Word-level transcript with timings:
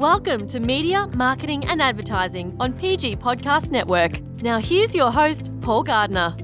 Welcome 0.00 0.46
to 0.46 0.60
Media, 0.60 1.06
Marketing 1.08 1.62
and 1.66 1.82
Advertising 1.82 2.56
on 2.58 2.72
PG 2.72 3.16
Podcast 3.16 3.70
Network. 3.70 4.22
Now, 4.40 4.58
here's 4.58 4.94
your 4.94 5.10
host, 5.10 5.50
Paul 5.60 5.82
Gardner. 5.82 6.34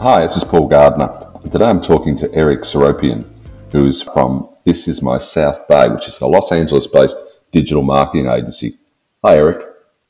Hi, 0.00 0.26
this 0.26 0.36
is 0.36 0.42
Paul 0.42 0.66
Gardner. 0.66 1.30
Today 1.48 1.66
I'm 1.66 1.80
talking 1.80 2.16
to 2.16 2.34
Eric 2.34 2.62
Seropian, 2.62 3.24
who 3.70 3.86
is 3.86 4.02
from 4.02 4.48
This 4.64 4.88
Is 4.88 5.00
My 5.00 5.18
South 5.18 5.68
Bay, 5.68 5.86
which 5.86 6.08
is 6.08 6.20
a 6.20 6.26
Los 6.26 6.50
Angeles 6.50 6.88
based 6.88 7.18
digital 7.52 7.82
marketing 7.84 8.26
agency. 8.26 8.78
Hi, 9.22 9.36
Eric. 9.36 9.64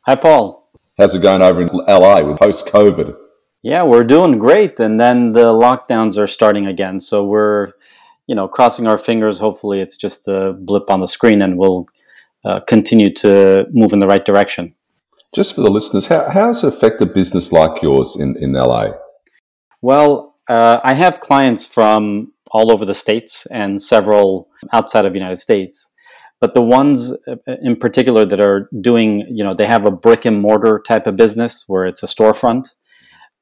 Hi, 0.07 0.15
Paul. 0.15 0.67
How's 0.97 1.15
it 1.15 1.21
going 1.21 1.43
over 1.43 1.61
in 1.61 1.67
LA 1.69 2.23
with 2.23 2.39
post 2.39 2.65
COVID? 2.69 3.19
Yeah, 3.61 3.83
we're 3.83 4.03
doing 4.03 4.39
great. 4.39 4.81
And 4.81 4.99
then 4.99 5.35
the 5.35 5.51
lockdowns 5.51 6.17
are 6.17 6.27
starting 6.27 6.67
again. 6.67 7.01
So 7.01 7.23
we're 7.23 7.75
you 8.27 8.35
know, 8.35 8.49
crossing 8.49 8.87
our 8.87 8.99
fingers. 8.99 9.39
Hopefully, 9.39 9.81
it's 9.81 9.97
just 9.97 10.29
a 10.29 10.53
blip 10.53 10.91
on 10.91 11.01
the 11.01 11.09
screen, 11.09 11.43
and 11.43 11.59
we'll 11.59 11.87
uh, 12.45 12.61
continue 12.61 13.13
to 13.15 13.67
move 13.73 13.93
in 13.93 13.99
the 13.99 14.07
right 14.07 14.25
direction. 14.25 14.75
Just 15.35 15.55
for 15.55 15.63
the 15.63 15.71
listeners, 15.71 16.07
how, 16.07 16.29
how 16.29 16.49
has 16.49 16.63
it 16.63 16.69
affected 16.69 17.15
business 17.15 17.53
like 17.53 17.83
yours 17.83 18.17
in, 18.19 18.37
in 18.37 18.53
LA? 18.53 18.91
Well, 19.81 20.37
uh, 20.49 20.79
I 20.85 20.95
have 20.95 21.21
clients 21.21 21.67
from 21.67 22.33
all 22.51 22.71
over 22.71 22.85
the 22.85 22.95
states 22.95 23.47
and 23.51 23.81
several 23.81 24.49
outside 24.73 25.07
of 25.07 25.13
the 25.13 25.19
United 25.19 25.39
States. 25.39 25.89
But 26.41 26.55
the 26.55 26.63
ones 26.63 27.13
uh, 27.29 27.37
in 27.63 27.77
particular 27.77 28.27
that 28.27 28.41
are 28.41 28.69
doing, 28.81 29.27
you 29.31 29.43
know, 29.43 29.55
they 29.55 29.67
have 29.67 29.87
a 29.87 29.91
brick 29.91 30.25
and 30.25 30.41
mortar 30.41 30.83
type 30.87 31.07
of 31.07 31.17
business 31.17 31.65
where 31.67 31.87
it's 31.87 32.03
a 32.03 32.07
storefront. 32.07 32.71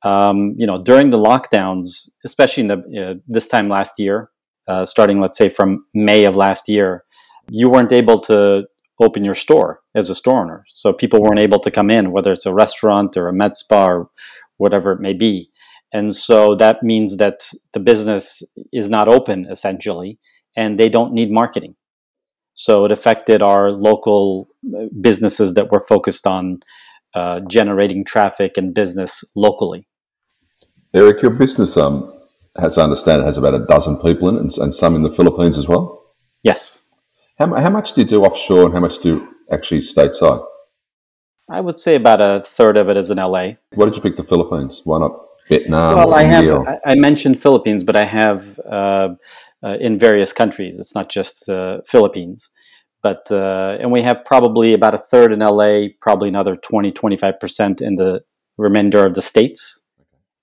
Um, 0.03 0.55
you 0.57 0.67
know, 0.67 0.83
during 0.83 1.11
the 1.11 1.19
lockdowns, 1.19 2.09
especially 2.25 2.63
in 2.63 2.69
the 2.69 3.11
uh, 3.11 3.15
this 3.27 3.49
time 3.49 3.69
last 3.69 3.99
year, 3.99 4.31
uh, 4.71 4.87
starting, 4.87 5.21
let's 5.21 5.37
say, 5.37 5.49
from 5.49 5.85
May 5.95 6.25
of 6.25 6.37
last 6.37 6.69
year, 6.69 7.05
you 7.49 7.69
weren't 7.69 7.93
able 7.93 8.21
to 8.21 8.65
open 9.01 9.25
your 9.25 9.35
store 9.35 9.81
as 9.97 10.11
a 10.11 10.15
store 10.15 10.41
owner. 10.43 10.65
So 10.71 10.93
people 10.93 11.21
weren't 11.21 11.41
able 11.41 11.59
to 11.61 11.71
come 11.71 11.91
in, 11.91 12.13
whether 12.13 12.33
it's 12.33 12.47
a 12.47 12.55
restaurant 12.55 13.17
or 13.17 13.27
a 13.29 13.33
med 13.33 13.57
spa 13.57 13.87
or 13.87 14.11
whatever 14.59 14.93
it 14.93 15.01
may 15.01 15.15
be. 15.15 15.51
And 15.93 16.15
so 16.15 16.55
that 16.57 16.83
means 16.85 17.17
that 17.17 17.51
the 17.75 17.81
business 17.81 18.43
is 18.73 18.89
not 18.89 19.09
open 19.09 19.47
essentially, 19.51 20.19
and 20.57 20.79
they 20.79 20.89
don't 20.89 21.13
need 21.13 21.33
marketing. 21.33 21.75
So 22.55 22.85
it 22.85 22.93
affected 22.93 23.43
our 23.43 23.73
local 23.73 24.49
uh, 24.77 24.85
businesses 25.01 25.55
that 25.55 25.73
were 25.73 25.85
focused 25.89 26.27
on 26.27 26.61
uh, 27.15 27.41
generating 27.49 28.05
traffic 28.05 28.53
and 28.57 28.73
business 28.73 29.25
locally. 29.35 29.89
Eric, 30.95 31.23
your 31.23 31.37
business 31.37 31.77
um, 31.77 32.09
as 32.57 32.79
I 32.79 32.85
understand 32.85 33.23
it, 33.23 33.27
has 33.27 33.37
about 33.37 33.55
a 33.55 33.65
dozen 33.67 33.97
people 33.97 34.29
in 34.29 34.37
it 34.37 34.41
and, 34.41 34.59
and 34.59 34.75
some 34.75 34.95
in 34.95 35.03
the 35.03 35.11
Philippines 35.11 35.57
as 35.57 35.69
well? 35.69 36.15
Yes. 36.43 36.83
How, 37.39 37.55
how 37.55 37.71
much 37.71 37.93
do 37.93 38.01
you 38.01 38.07
do 38.07 38.25
offshore 38.25 38.67
and 38.67 38.75
how 38.75 38.81
much 38.81 38.99
do 38.99 39.09
you 39.09 39.29
actually 39.51 39.81
stateside? 39.81 40.45
I 41.51 41.61
would 41.61 41.79
say 41.79 41.97
about 41.97 42.21
a 42.21 42.45
third 42.57 42.77
of 42.77 42.89
it 42.89 42.97
is 42.97 43.11
in 43.11 43.19
LA. 43.19 43.53
Why 43.75 43.87
did 43.87 43.97
you 43.97 44.03
pick 44.03 44.17
the 44.17 44.25
Philippines? 44.25 44.83
Why 44.85 45.01
not 45.01 45.13
Vietnam? 45.49 45.97
Well, 45.97 46.15
I 46.15 46.23
have. 46.23 46.47
Or... 46.47 46.79
I 46.87 46.95
mentioned 46.95 47.43
Philippines, 47.43 47.83
but 47.83 47.97
I 47.97 48.05
have 48.05 48.61
uh, 48.61 49.09
uh, 49.65 49.77
in 49.81 49.99
various 49.99 50.33
countries. 50.33 50.79
It's 50.79 50.95
not 50.95 51.11
just 51.11 51.49
uh, 51.49 51.79
Philippines, 51.89 52.51
but 53.03 53.27
uh, 53.33 53.79
and 53.81 53.91
we 53.91 54.03
have 54.03 54.25
probably 54.25 54.75
about 54.75 54.95
a 54.95 55.03
third 55.11 55.33
in 55.33 55.41
LA, 55.41 55.89
probably 56.01 56.29
another 56.29 56.55
20, 56.55 56.93
25 56.93 57.41
percent 57.41 57.81
in 57.81 57.97
the 57.97 58.21
remainder 58.57 59.05
of 59.05 59.15
the 59.15 59.23
states 59.23 59.80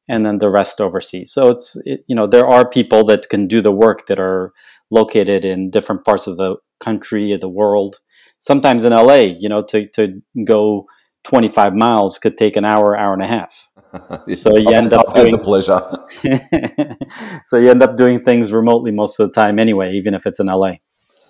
and 0.09 0.25
then 0.25 0.38
the 0.38 0.50
rest 0.50 0.80
overseas. 0.81 1.31
So 1.31 1.47
it's 1.50 1.77
it, 1.86 2.03
you 2.08 2.16
know 2.16 2.27
there 2.27 2.47
are 2.47 2.69
people 2.69 3.05
that 3.08 3.30
can 3.30 3.47
do 3.47 3.61
the 3.61 3.72
work 3.72 4.08
that 4.08 4.19
are 4.19 4.54
located 4.89 5.45
in 5.45 5.70
different 5.70 6.05
parts 6.05 6.27
of 6.27 6.37
the 6.37 6.55
country 6.83 7.33
of 7.33 7.42
the 7.42 7.49
world. 7.49 7.98
Sometimes 8.39 8.86
in 8.86 8.93
LA, 8.93 9.23
you 9.37 9.49
know, 9.49 9.64
to 9.70 9.87
to 9.89 10.21
go 10.45 10.87
25 11.27 11.73
miles 11.73 12.20
could 12.20 12.37
take 12.37 12.55
an 12.55 12.65
hour, 12.65 12.98
hour 12.98 13.14
and 13.14 13.23
a 13.23 13.27
half. 13.27 13.54
So 14.36 14.58
you 14.58 14.70
end 14.73 14.93
up 14.93 15.14
doing 15.15 15.32
the 15.32 15.39
pleasure. 15.39 15.82
so 17.45 17.58
you 17.58 17.70
end 17.70 17.82
up 17.82 17.98
doing 17.98 18.23
things 18.23 18.52
remotely 18.52 18.92
most 18.92 19.20
of 19.20 19.27
the 19.27 19.33
time 19.33 19.59
anyway, 19.59 19.93
even 19.93 20.14
if 20.14 20.26
it's 20.26 20.39
in 20.39 20.48
LA. 20.48 20.73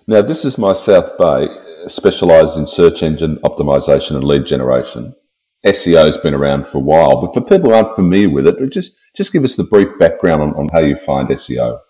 Now, 0.06 0.22
this 0.22 0.44
is 0.44 0.58
my 0.58 0.72
South 0.72 1.16
Bay, 1.16 1.48
specialised 1.86 2.58
in 2.58 2.66
search 2.66 3.02
engine 3.02 3.36
optimization 3.44 4.16
and 4.16 4.24
lead 4.24 4.46
generation. 4.46 5.14
SEO 5.66 6.04
has 6.04 6.16
been 6.16 6.34
around 6.34 6.66
for 6.66 6.78
a 6.78 6.82
while, 6.82 7.20
but 7.20 7.34
for 7.34 7.40
people 7.40 7.70
who 7.70 7.76
aren't 7.76 7.96
familiar 7.96 8.30
with 8.30 8.46
it, 8.46 8.70
just 8.70 8.96
just 9.14 9.32
give 9.32 9.42
us 9.42 9.56
the 9.56 9.64
brief 9.64 9.98
background 9.98 10.42
on, 10.42 10.54
on 10.54 10.68
how 10.72 10.80
you 10.80 10.94
find 10.96 11.28
SEO. 11.28 11.80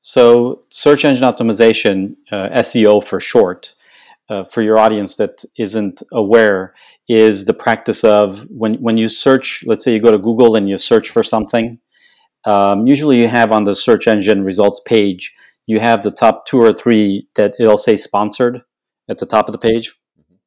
So, 0.00 0.62
search 0.70 1.04
engine 1.04 1.24
optimization, 1.24 2.16
uh, 2.32 2.48
SEO 2.60 3.04
for 3.04 3.20
short, 3.20 3.74
uh, 4.28 4.44
for 4.44 4.62
your 4.62 4.78
audience 4.78 5.16
that 5.16 5.44
isn't 5.56 6.02
aware, 6.12 6.74
is 7.08 7.44
the 7.44 7.54
practice 7.54 8.02
of 8.02 8.46
when 8.50 8.74
when 8.74 8.96
you 8.96 9.08
search. 9.08 9.62
Let's 9.66 9.84
say 9.84 9.92
you 9.92 10.00
go 10.00 10.10
to 10.10 10.18
Google 10.18 10.56
and 10.56 10.68
you 10.68 10.78
search 10.78 11.10
for 11.10 11.22
something. 11.22 11.78
Um, 12.44 12.86
usually, 12.86 13.18
you 13.18 13.28
have 13.28 13.52
on 13.52 13.64
the 13.64 13.76
search 13.76 14.08
engine 14.08 14.42
results 14.42 14.80
page, 14.86 15.32
you 15.66 15.78
have 15.78 16.02
the 16.02 16.10
top 16.10 16.46
two 16.46 16.60
or 16.60 16.72
three 16.72 17.28
that 17.36 17.54
it'll 17.60 17.78
say 17.78 17.96
sponsored 17.96 18.62
at 19.08 19.18
the 19.18 19.26
top 19.26 19.48
of 19.48 19.52
the 19.52 19.58
page 19.58 19.94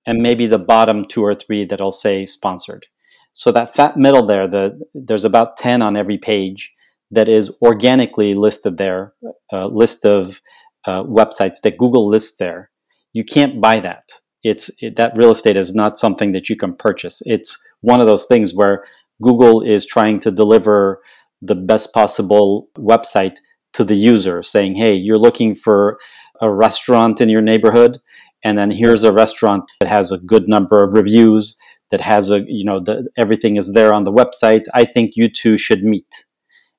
and 0.06 0.22
maybe 0.22 0.48
the 0.48 0.58
bottom 0.58 1.06
two 1.06 1.24
or 1.24 1.36
three 1.36 1.66
that'll 1.66 1.92
say 1.92 2.26
sponsored. 2.26 2.86
So 3.34 3.52
that 3.52 3.76
fat 3.76 3.98
middle 3.98 4.26
there, 4.26 4.48
the, 4.48 4.80
there's 4.94 5.26
about 5.26 5.58
10 5.58 5.82
on 5.82 5.96
every 5.96 6.18
page 6.18 6.72
that 7.12 7.30
is 7.30 7.52
organically 7.62 8.34
listed 8.34 8.78
there, 8.78 9.14
a 9.52 9.68
list 9.68 10.06
of 10.06 10.40
uh, 10.86 11.04
websites 11.04 11.62
that 11.64 11.78
Google 11.78 12.08
lists 12.08 12.38
there. 12.38 12.72
You 13.14 13.24
can't 13.24 13.62
buy 13.62 13.80
that. 13.82 14.04
It's 14.44 14.70
it, 14.80 14.96
that 14.98 15.18
real 15.18 15.32
estate 15.32 15.58
is 15.58 15.74
not 15.74 16.00
something 16.00 16.32
that 16.32 16.50
you 16.50 16.56
can 16.56 16.76
purchase. 16.76 17.22
It's 17.26 17.58
one 17.82 18.00
of 18.00 18.08
those 18.08 18.26
things 18.26 18.54
where 18.54 18.86
Google 19.22 19.62
is 19.62 19.86
trying 19.86 20.20
to 20.22 20.32
deliver 20.32 21.02
the 21.42 21.56
best 21.56 21.94
possible 21.94 22.70
website 22.78 23.38
to 23.74 23.84
the 23.84 23.96
user, 23.96 24.42
saying, 24.42 24.76
"Hey, 24.76 24.94
you're 24.94 25.18
looking 25.18 25.56
for 25.56 25.98
a 26.42 26.50
restaurant 26.52 27.20
in 27.20 27.28
your 27.28 27.42
neighborhood 27.42 28.00
and 28.44 28.58
then 28.58 28.72
here's 28.72 29.04
a 29.04 29.12
restaurant 29.12 29.64
that 29.82 29.90
has 29.90 30.12
a 30.12 30.18
good 30.18 30.48
number 30.48 30.84
of 30.84 30.94
reviews 30.94 31.58
that 31.92 32.02
has 32.02 32.30
a 32.30 32.42
you 32.48 32.64
know 32.64 32.80
the, 32.80 33.08
everything 33.18 33.58
is 33.58 33.74
there 33.74 33.94
on 33.94 34.04
the 34.04 34.12
website. 34.12 34.64
I 34.74 34.86
think 34.86 35.12
you 35.16 35.30
two 35.30 35.58
should 35.58 35.84
meet. 35.84 36.26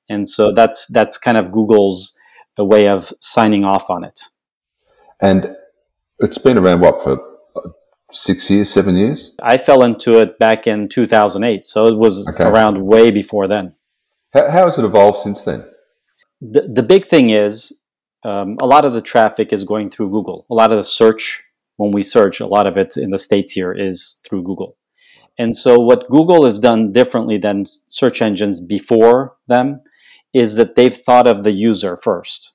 And 0.08 0.28
so 0.28 0.52
that's 0.52 0.86
that's 0.86 1.18
kind 1.18 1.38
of 1.38 1.52
google's 1.52 2.14
a 2.56 2.64
way 2.64 2.88
of 2.88 3.12
signing 3.20 3.64
off 3.64 3.88
on 3.88 4.04
it. 4.04 4.20
And 5.20 5.56
it's 6.18 6.38
been 6.38 6.58
around 6.58 6.80
what 6.80 7.02
for 7.02 7.18
six 8.10 8.50
years 8.50 8.70
seven 8.70 8.96
years? 8.96 9.34
I 9.42 9.56
fell 9.56 9.82
into 9.82 10.18
it 10.18 10.38
back 10.38 10.66
in 10.66 10.88
2008 10.88 11.64
so 11.64 11.86
it 11.86 11.96
was 11.96 12.26
okay. 12.28 12.44
around 12.44 12.84
way 12.84 13.10
before 13.10 13.46
then. 13.46 13.74
How, 14.32 14.50
how 14.50 14.64
has 14.64 14.78
it 14.78 14.84
evolved 14.84 15.18
since 15.18 15.42
then? 15.42 15.64
The, 16.40 16.68
the 16.72 16.82
big 16.82 17.08
thing 17.08 17.30
is 17.30 17.72
um, 18.24 18.56
a 18.62 18.66
lot 18.66 18.84
of 18.84 18.94
the 18.94 19.00
traffic 19.00 19.52
is 19.52 19.64
going 19.64 19.90
through 19.90 20.10
google. 20.10 20.46
A 20.50 20.54
lot 20.54 20.72
of 20.72 20.78
the 20.78 20.84
search 20.84 21.42
when 21.80 21.92
we 21.92 22.02
search, 22.02 22.40
a 22.40 22.46
lot 22.46 22.66
of 22.66 22.76
it 22.76 22.98
in 22.98 23.08
the 23.08 23.18
States 23.18 23.52
here 23.52 23.72
is 23.72 24.18
through 24.28 24.42
Google. 24.42 24.76
And 25.38 25.56
so, 25.56 25.78
what 25.78 26.10
Google 26.10 26.44
has 26.44 26.58
done 26.58 26.92
differently 26.92 27.38
than 27.38 27.64
search 27.88 28.20
engines 28.20 28.60
before 28.60 29.36
them 29.48 29.80
is 30.34 30.56
that 30.56 30.76
they've 30.76 30.98
thought 31.06 31.26
of 31.26 31.42
the 31.42 31.52
user 31.52 31.96
first 31.96 32.52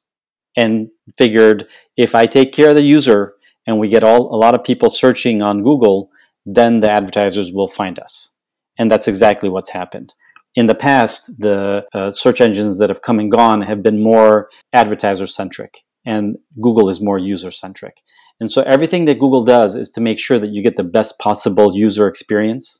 and 0.55 0.89
figured 1.17 1.65
if 1.97 2.13
I 2.13 2.27
take 2.27 2.53
care 2.53 2.69
of 2.69 2.75
the 2.75 2.83
user 2.83 3.33
and 3.65 3.79
we 3.79 3.89
get 3.89 4.03
all, 4.03 4.33
a 4.33 4.37
lot 4.37 4.53
of 4.53 4.63
people 4.63 4.91
searching 4.91 5.41
on 5.41 5.63
Google, 5.63 6.11
then 6.45 6.79
the 6.79 6.91
advertisers 6.91 7.51
will 7.51 7.67
find 7.67 7.97
us. 7.97 8.29
And 8.77 8.91
that's 8.91 9.07
exactly 9.07 9.49
what's 9.49 9.71
happened. 9.71 10.13
In 10.53 10.67
the 10.67 10.75
past, 10.75 11.31
the 11.39 11.83
uh, 11.95 12.11
search 12.11 12.41
engines 12.41 12.77
that 12.77 12.89
have 12.89 13.01
come 13.01 13.17
and 13.17 13.31
gone 13.31 13.63
have 13.63 13.81
been 13.81 14.03
more 14.03 14.49
advertiser 14.71 15.25
centric, 15.25 15.79
and 16.05 16.35
Google 16.61 16.89
is 16.89 17.01
more 17.01 17.17
user 17.17 17.51
centric. 17.51 17.95
And 18.39 18.51
so 18.51 18.61
everything 18.63 19.05
that 19.05 19.19
Google 19.19 19.45
does 19.45 19.75
is 19.75 19.89
to 19.91 20.01
make 20.01 20.19
sure 20.19 20.39
that 20.39 20.49
you 20.49 20.61
get 20.61 20.75
the 20.75 20.83
best 20.83 21.17
possible 21.19 21.75
user 21.75 22.07
experience. 22.07 22.79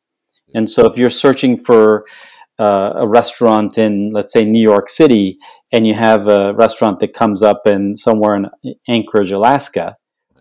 And 0.54 0.70
so 0.70 0.86
if 0.86 0.98
you're 0.98 1.10
searching 1.10 1.64
for 1.64 2.06
uh, 2.60 2.94
a 2.96 3.08
restaurant 3.08 3.78
in, 3.78 4.12
let's 4.14 4.34
say, 4.34 4.44
New 4.44 4.62
York 4.62 4.90
City, 4.90 5.38
and 5.72 5.88
you 5.88 5.94
have 5.94 6.28
a 6.28 6.54
restaurant 6.54 7.00
that 7.00 7.14
comes 7.14 7.42
up 7.42 7.64
in 7.66 7.96
somewhere 7.96 8.36
in 8.36 8.76
Anchorage, 8.88 9.32
Alaska, 9.32 9.96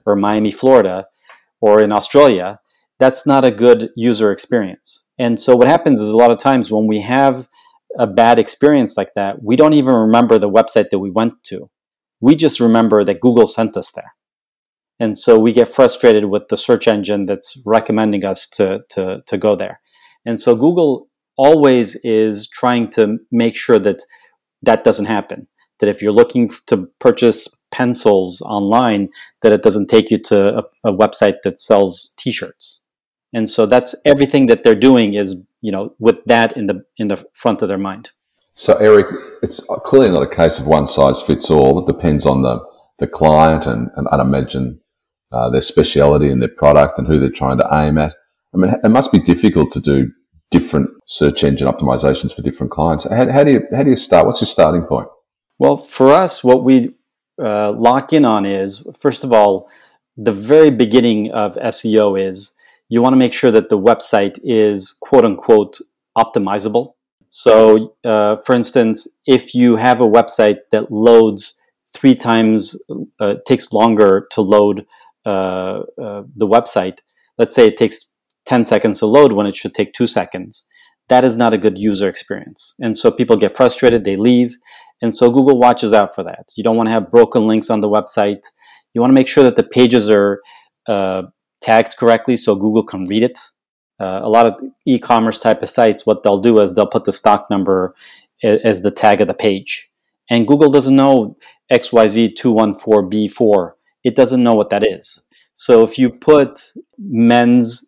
or 0.07 0.17
Miami, 0.17 0.53
Florida, 0.53 1.07
or 1.61 1.83
in 1.83 1.93
Australia, 1.93 2.59
that's 2.99 3.27
not 3.27 3.45
a 3.45 3.51
good 3.51 3.91
user 3.97 4.31
experience. 4.31 5.05
And 5.19 5.41
so 5.41 5.57
what 5.57 5.69
happens 5.69 6.01
is 6.01 6.09
a 6.09 6.17
lot 6.17 6.31
of 6.31 6.39
times 6.39 6.71
when 6.71 6.87
we 6.87 7.01
have 7.01 7.49
a 7.99 8.07
bad 8.07 8.39
experience 8.39 8.97
like 8.97 9.15
that, 9.15 9.43
we 9.43 9.57
don't 9.57 9.73
even 9.73 9.95
remember 9.95 10.39
the 10.39 10.51
website 10.51 10.91
that 10.91 10.99
we 10.99 11.11
went 11.11 11.35
to. 11.45 11.71
We 12.21 12.37
just 12.37 12.61
remember 12.61 13.05
that 13.05 13.21
Google 13.21 13.47
sent 13.47 13.77
us 13.77 13.91
there 13.93 14.13
and 15.00 15.19
so 15.19 15.38
we 15.38 15.52
get 15.52 15.75
frustrated 15.75 16.26
with 16.26 16.43
the 16.49 16.56
search 16.56 16.87
engine 16.87 17.26
that's 17.26 17.61
recommending 17.67 18.25
us 18.25 18.46
to, 18.46 18.81
to, 18.91 19.23
to 19.26 19.38
go 19.38 19.56
there 19.56 19.81
and 20.25 20.41
so 20.41 20.55
google 20.55 21.08
always 21.37 21.96
is 22.05 22.49
trying 22.49 22.91
to 22.91 23.19
make 23.32 23.56
sure 23.56 23.79
that 23.79 24.05
that 24.62 24.85
doesn't 24.85 25.06
happen 25.06 25.46
that 25.81 25.88
if 25.88 26.00
you're 26.00 26.12
looking 26.12 26.50
to 26.67 26.88
purchase 27.00 27.49
pencils 27.73 28.41
online, 28.43 29.08
that 29.43 29.52
it 29.52 29.62
doesn't 29.62 29.88
take 29.88 30.11
you 30.11 30.19
to 30.19 30.58
a, 30.58 30.62
a 30.85 30.93
website 30.93 31.37
that 31.43 31.61
sells 31.61 32.12
T-shirts. 32.19 32.81
And 33.32 33.50
so 33.50 33.67
that's 33.67 33.94
everything 34.06 34.46
that 34.46 34.62
they're 34.62 34.76
doing 34.76 35.14
is 35.14 35.35
you 35.61 35.73
know 35.73 35.94
with 35.99 36.17
that 36.26 36.56
in 36.56 36.67
the 36.69 36.85
in 36.99 37.08
the 37.08 37.25
front 37.32 37.62
of 37.62 37.69
their 37.69 37.79
mind. 37.79 38.11
So 38.55 38.76
Eric, 38.76 39.06
it's 39.43 39.58
clearly 39.85 40.11
not 40.11 40.23
a 40.23 40.35
case 40.35 40.61
of 40.61 40.69
one 40.69 40.87
size 40.87 41.20
fits 41.20 41.50
all. 41.50 41.81
It 41.81 41.93
depends 41.93 42.26
on 42.26 42.43
the 42.43 42.64
the 42.99 43.08
client 43.08 43.67
and, 43.67 43.91
and 43.96 44.06
I'd 44.12 44.20
imagine 44.20 44.81
uh, 45.35 45.51
their 45.51 45.61
speciality 45.61 46.31
and 46.31 46.41
their 46.41 46.49
product 46.49 46.99
and 46.99 47.09
who 47.09 47.19
they're 47.19 47.29
trying 47.29 47.59
to 47.59 47.69
aim 47.73 47.99
at. 47.99 48.15
I 48.55 48.57
mean, 48.57 48.73
it 48.85 48.89
must 48.89 49.11
be 49.11 49.19
difficult 49.19 49.73
to 49.73 49.81
do 49.81 50.13
different 50.53 50.89
search 51.07 51.43
engine 51.43 51.67
optimizations 51.67 52.33
for 52.33 52.43
different 52.43 52.71
clients. 52.71 53.05
How, 53.11 53.29
how 53.31 53.43
do 53.43 53.53
you 53.53 53.63
how 53.75 53.83
do 53.83 53.91
you 53.91 53.97
start? 53.97 54.27
What's 54.27 54.41
your 54.41 54.47
starting 54.47 54.83
point? 54.83 55.09
Well, 55.59 55.77
for 55.79 56.13
us, 56.13 56.45
what 56.45 56.63
we 56.63 56.95
uh, 57.43 57.73
lock 57.73 58.13
in 58.13 58.25
on 58.25 58.47
is 58.47 58.87
first 59.01 59.25
of 59.25 59.33
all, 59.33 59.69
the 60.17 60.33
very 60.33 60.71
beginning 60.71 61.33
of 61.33 61.57
SEO 61.57 62.07
is 62.29 62.53
you 62.89 63.03
want 63.03 63.15
to 63.15 63.19
make 63.19 63.35
sure 63.35 63.51
that 63.51 63.71
the 63.71 63.79
website 63.79 64.39
is 64.45 64.97
quote 65.01 65.25
unquote 65.25 65.79
optimizable. 66.17 66.93
So, 67.29 67.97
uh, 68.05 68.37
for 68.47 68.55
instance, 68.55 69.09
if 69.27 69.55
you 69.55 69.75
have 69.75 70.01
a 70.01 70.07
website 70.07 70.59
that 70.71 70.93
loads 70.93 71.55
three 71.93 72.15
times, 72.15 72.81
uh, 73.19 73.35
takes 73.47 73.73
longer 73.73 74.29
to 74.33 74.41
load 74.41 74.87
the 75.25 76.26
website, 76.38 76.99
let's 77.38 77.55
say 77.55 77.67
it 77.67 77.76
takes 77.76 78.06
10 78.47 78.65
seconds 78.65 78.99
to 78.99 79.06
load 79.06 79.32
when 79.32 79.47
it 79.47 79.56
should 79.56 79.75
take 79.75 79.93
two 79.93 80.06
seconds, 80.06 80.65
that 81.09 81.25
is 81.25 81.37
not 81.37 81.53
a 81.53 81.59
good 81.59 81.76
user 81.76 82.09
experience. 82.09 82.75
And 82.81 82.97
so 82.97 83.11
people 83.11 83.37
get 83.37 83.56
frustrated, 83.56 84.05
they 84.05 84.17
leave. 84.17 84.56
And 85.03 85.17
so 85.17 85.29
Google 85.29 85.59
watches 85.59 85.93
out 85.93 86.15
for 86.15 86.25
that. 86.25 86.47
You 86.56 86.65
don't 86.65 86.76
want 86.76 86.87
to 86.87 86.93
have 86.93 87.11
broken 87.11 87.47
links 87.47 87.69
on 87.69 87.81
the 87.81 87.88
website. 87.88 88.43
You 88.94 89.00
want 89.00 89.11
to 89.11 89.15
make 89.15 89.29
sure 89.29 89.44
that 89.44 89.56
the 89.56 89.65
pages 89.65 90.09
are 90.09 90.41
uh, 90.88 91.23
tagged 91.61 91.97
correctly 91.99 92.37
so 92.37 92.55
Google 92.55 92.85
can 92.85 93.06
read 93.06 93.23
it. 93.23 93.38
Uh, 94.00 94.20
a 94.23 94.29
lot 94.29 94.47
of 94.47 94.61
e-commerce 94.87 95.38
type 95.38 95.62
of 95.62 95.70
sites, 95.70 96.06
what 96.06 96.23
they'll 96.23 96.41
do 96.41 96.61
is 96.61 96.75
they'll 96.75 96.87
put 96.87 97.05
the 97.05 97.12
stock 97.12 97.49
number 97.50 97.94
as 98.43 98.82
the 98.82 98.91
tag 98.91 99.20
of 99.20 99.29
the 99.29 99.35
page, 99.35 99.88
and 100.29 100.49
Google 100.49 100.70
doesn't 100.70 100.97
know 100.97 101.37
XYZ214B4. 101.73 103.73
It 104.05 104.17
doesn't 104.17 104.43
know 104.43 104.53
what 104.53 104.71
that 104.71 104.85
is. 104.85 105.21
So 105.55 105.85
if 105.85 105.99
you 105.99 106.11
put 106.11 106.61
men's 106.99 107.87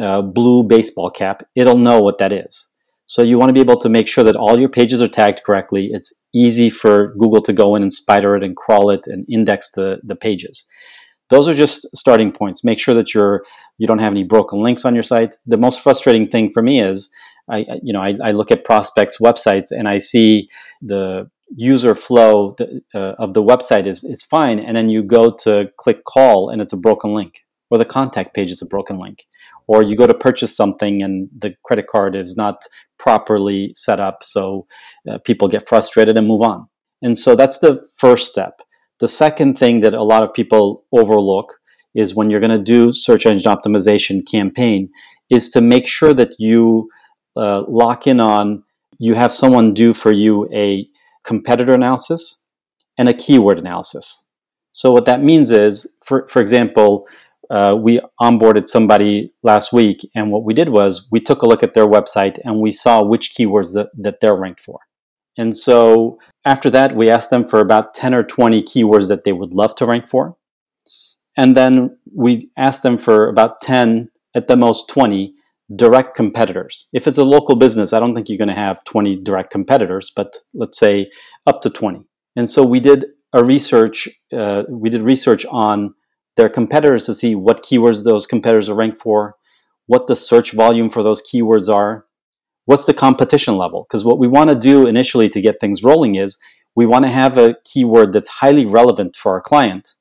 uh, 0.00 0.22
blue 0.22 0.62
baseball 0.62 1.10
cap, 1.10 1.46
it'll 1.54 1.76
know 1.76 2.00
what 2.00 2.18
that 2.18 2.32
is. 2.32 2.66
So 3.06 3.22
you 3.22 3.38
want 3.38 3.48
to 3.48 3.54
be 3.54 3.60
able 3.60 3.80
to 3.80 3.88
make 3.88 4.06
sure 4.06 4.22
that 4.24 4.36
all 4.36 4.58
your 4.58 4.68
pages 4.68 5.00
are 5.00 5.08
tagged 5.08 5.40
correctly. 5.44 5.88
It's 5.92 6.12
easy 6.34 6.68
for 6.68 7.14
Google 7.14 7.42
to 7.42 7.52
go 7.52 7.74
in 7.74 7.82
and 7.82 7.92
spider 7.92 8.36
it 8.36 8.44
and 8.44 8.54
crawl 8.54 8.90
it 8.90 9.06
and 9.06 9.26
index 9.30 9.70
the, 9.74 9.98
the 10.04 10.14
pages. 10.14 10.64
Those 11.30 11.48
are 11.48 11.54
just 11.54 11.86
starting 11.94 12.32
points. 12.32 12.64
Make 12.64 12.80
sure 12.80 12.94
that 12.94 13.14
you're 13.14 13.44
you 13.78 13.86
don't 13.86 13.98
have 13.98 14.12
any 14.12 14.24
broken 14.24 14.62
links 14.62 14.84
on 14.84 14.94
your 14.94 15.02
site. 15.02 15.36
The 15.46 15.56
most 15.56 15.82
frustrating 15.82 16.28
thing 16.28 16.50
for 16.52 16.62
me 16.62 16.82
is 16.82 17.10
I 17.50 17.64
you 17.82 17.92
know 17.92 18.00
I, 18.00 18.14
I 18.22 18.30
look 18.32 18.50
at 18.50 18.64
prospects 18.64 19.18
websites 19.18 19.70
and 19.70 19.88
I 19.88 19.98
see 19.98 20.48
the 20.80 21.30
user 21.56 21.94
flow 21.94 22.56
uh, 22.94 22.98
of 23.18 23.34
the 23.34 23.42
website 23.42 23.86
is, 23.86 24.04
is 24.04 24.22
fine 24.24 24.58
and 24.58 24.76
then 24.76 24.88
you 24.88 25.02
go 25.02 25.30
to 25.30 25.66
click 25.78 26.04
call 26.04 26.50
and 26.50 26.60
it's 26.60 26.72
a 26.72 26.76
broken 26.76 27.14
link 27.14 27.34
or 27.70 27.78
the 27.78 27.84
contact 27.84 28.34
page 28.34 28.50
is 28.50 28.62
a 28.62 28.66
broken 28.66 28.98
link 28.98 29.24
or 29.66 29.82
you 29.82 29.96
go 29.96 30.06
to 30.06 30.14
purchase 30.14 30.56
something 30.56 31.02
and 31.02 31.28
the 31.40 31.54
credit 31.64 31.86
card 31.86 32.16
is 32.16 32.36
not 32.36 32.62
properly 32.98 33.70
set 33.74 34.00
up 34.00 34.18
so 34.22 34.66
uh, 35.08 35.18
people 35.24 35.48
get 35.48 35.68
frustrated 35.68 36.16
and 36.16 36.26
move 36.26 36.42
on. 36.42 36.66
And 37.02 37.16
so 37.16 37.36
that's 37.36 37.58
the 37.58 37.88
first 37.96 38.26
step. 38.26 38.60
The 39.00 39.08
second 39.08 39.58
thing 39.58 39.80
that 39.82 39.94
a 39.94 40.02
lot 40.02 40.24
of 40.24 40.34
people 40.34 40.84
overlook 40.92 41.54
is 41.94 42.14
when 42.14 42.30
you're 42.30 42.40
going 42.40 42.58
to 42.58 42.58
do 42.58 42.92
search 42.92 43.26
engine 43.26 43.52
optimization 43.52 44.22
campaign 44.28 44.90
is 45.30 45.50
to 45.50 45.60
make 45.60 45.86
sure 45.86 46.14
that 46.14 46.34
you 46.38 46.88
uh, 47.36 47.62
lock 47.68 48.06
in 48.06 48.20
on 48.20 48.64
you 48.98 49.14
have 49.14 49.32
someone 49.32 49.74
do 49.74 49.94
for 49.94 50.12
you 50.12 50.48
a 50.52 50.88
competitor 51.24 51.72
analysis 51.72 52.40
and 52.96 53.08
a 53.08 53.14
keyword 53.14 53.58
analysis. 53.58 54.22
So 54.72 54.92
what 54.92 55.06
that 55.06 55.22
means 55.22 55.50
is, 55.50 55.86
for, 56.04 56.28
for 56.30 56.40
example, 56.40 57.06
uh, 57.50 57.74
we 57.78 58.00
onboarded 58.20 58.68
somebody 58.68 59.32
last 59.42 59.72
week, 59.72 60.06
and 60.14 60.30
what 60.30 60.44
we 60.44 60.52
did 60.52 60.68
was 60.68 61.08
we 61.10 61.20
took 61.20 61.42
a 61.42 61.46
look 61.46 61.62
at 61.62 61.74
their 61.74 61.86
website 61.86 62.38
and 62.44 62.60
we 62.60 62.70
saw 62.70 63.02
which 63.02 63.34
keywords 63.34 63.72
that, 63.74 63.88
that 63.96 64.16
they're 64.20 64.36
ranked 64.36 64.60
for. 64.60 64.80
And 65.38 65.56
so 65.56 66.18
after 66.44 66.68
that, 66.70 66.96
we 66.96 67.08
asked 67.08 67.30
them 67.30 67.48
for 67.48 67.60
about 67.60 67.94
10 67.94 68.12
or 68.12 68.24
20 68.24 68.62
keywords 68.62 69.08
that 69.08 69.24
they 69.24 69.32
would 69.32 69.52
love 69.52 69.74
to 69.76 69.86
rank 69.86 70.08
for. 70.08 70.36
And 71.36 71.56
then 71.56 71.96
we 72.12 72.50
asked 72.58 72.82
them 72.82 72.98
for 72.98 73.28
about 73.28 73.60
10, 73.60 74.10
at 74.34 74.48
the 74.48 74.56
most 74.56 74.88
20, 74.88 75.32
direct 75.76 76.16
competitors. 76.16 76.86
If 76.92 77.06
it's 77.06 77.18
a 77.18 77.24
local 77.24 77.54
business, 77.54 77.92
I 77.92 78.00
don't 78.00 78.14
think 78.14 78.28
you're 78.28 78.38
going 78.38 78.48
to 78.48 78.54
have 78.54 78.84
20 78.84 79.16
direct 79.22 79.50
competitors, 79.50 80.10
but 80.14 80.34
let's 80.54 80.78
say 80.78 81.10
up 81.46 81.60
to 81.62 81.70
20. 81.70 82.04
And 82.36 82.48
so 82.48 82.62
we 82.64 82.80
did 82.80 83.06
a 83.34 83.44
research, 83.44 84.08
uh, 84.32 84.62
we 84.68 84.88
did 84.88 85.02
research 85.02 85.44
on 85.46 85.94
their 86.36 86.48
competitors 86.48 87.04
to 87.06 87.14
see 87.14 87.34
what 87.34 87.64
keywords 87.64 88.04
those 88.04 88.26
competitors 88.26 88.68
are 88.68 88.74
ranked 88.74 89.02
for, 89.02 89.34
what 89.86 90.06
the 90.06 90.16
search 90.16 90.52
volume 90.52 90.88
for 90.88 91.02
those 91.02 91.20
keywords 91.22 91.68
are, 91.68 92.06
what's 92.64 92.84
the 92.84 92.94
competition 92.94 93.56
level. 93.56 93.86
Because 93.88 94.04
what 94.04 94.18
we 94.18 94.28
want 94.28 94.48
to 94.48 94.54
do 94.54 94.86
initially 94.86 95.28
to 95.30 95.40
get 95.40 95.60
things 95.60 95.82
rolling 95.82 96.14
is 96.14 96.38
we 96.74 96.86
want 96.86 97.04
to 97.04 97.10
have 97.10 97.36
a 97.36 97.56
keyword 97.64 98.12
that's 98.12 98.28
highly 98.28 98.64
relevant 98.64 99.16
for 99.16 99.32
our 99.32 99.40
client. 99.40 99.94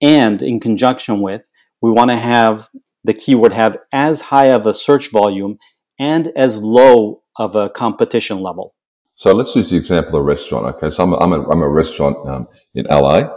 And 0.00 0.42
in 0.42 0.60
conjunction 0.60 1.20
with, 1.22 1.42
we 1.80 1.90
want 1.90 2.10
to 2.10 2.18
have 2.18 2.68
the 3.04 3.14
keyword 3.14 3.52
have 3.52 3.78
as 3.92 4.20
high 4.20 4.46
of 4.46 4.66
a 4.66 4.74
search 4.74 5.10
volume 5.10 5.58
and 5.98 6.32
as 6.36 6.60
low 6.62 7.22
of 7.38 7.56
a 7.56 7.70
competition 7.70 8.40
level. 8.40 8.74
So 9.14 9.32
let's 9.32 9.54
use 9.54 9.70
the 9.70 9.76
example 9.76 10.16
of 10.16 10.22
a 10.22 10.26
restaurant. 10.26 10.66
Okay, 10.76 10.90
so 10.90 11.04
I'm 11.04 11.12
a, 11.12 11.16
I'm 11.18 11.32
a, 11.32 11.48
I'm 11.50 11.62
a 11.62 11.68
restaurant 11.68 12.16
um, 12.26 12.46
in 12.74 12.86
LA, 12.86 13.28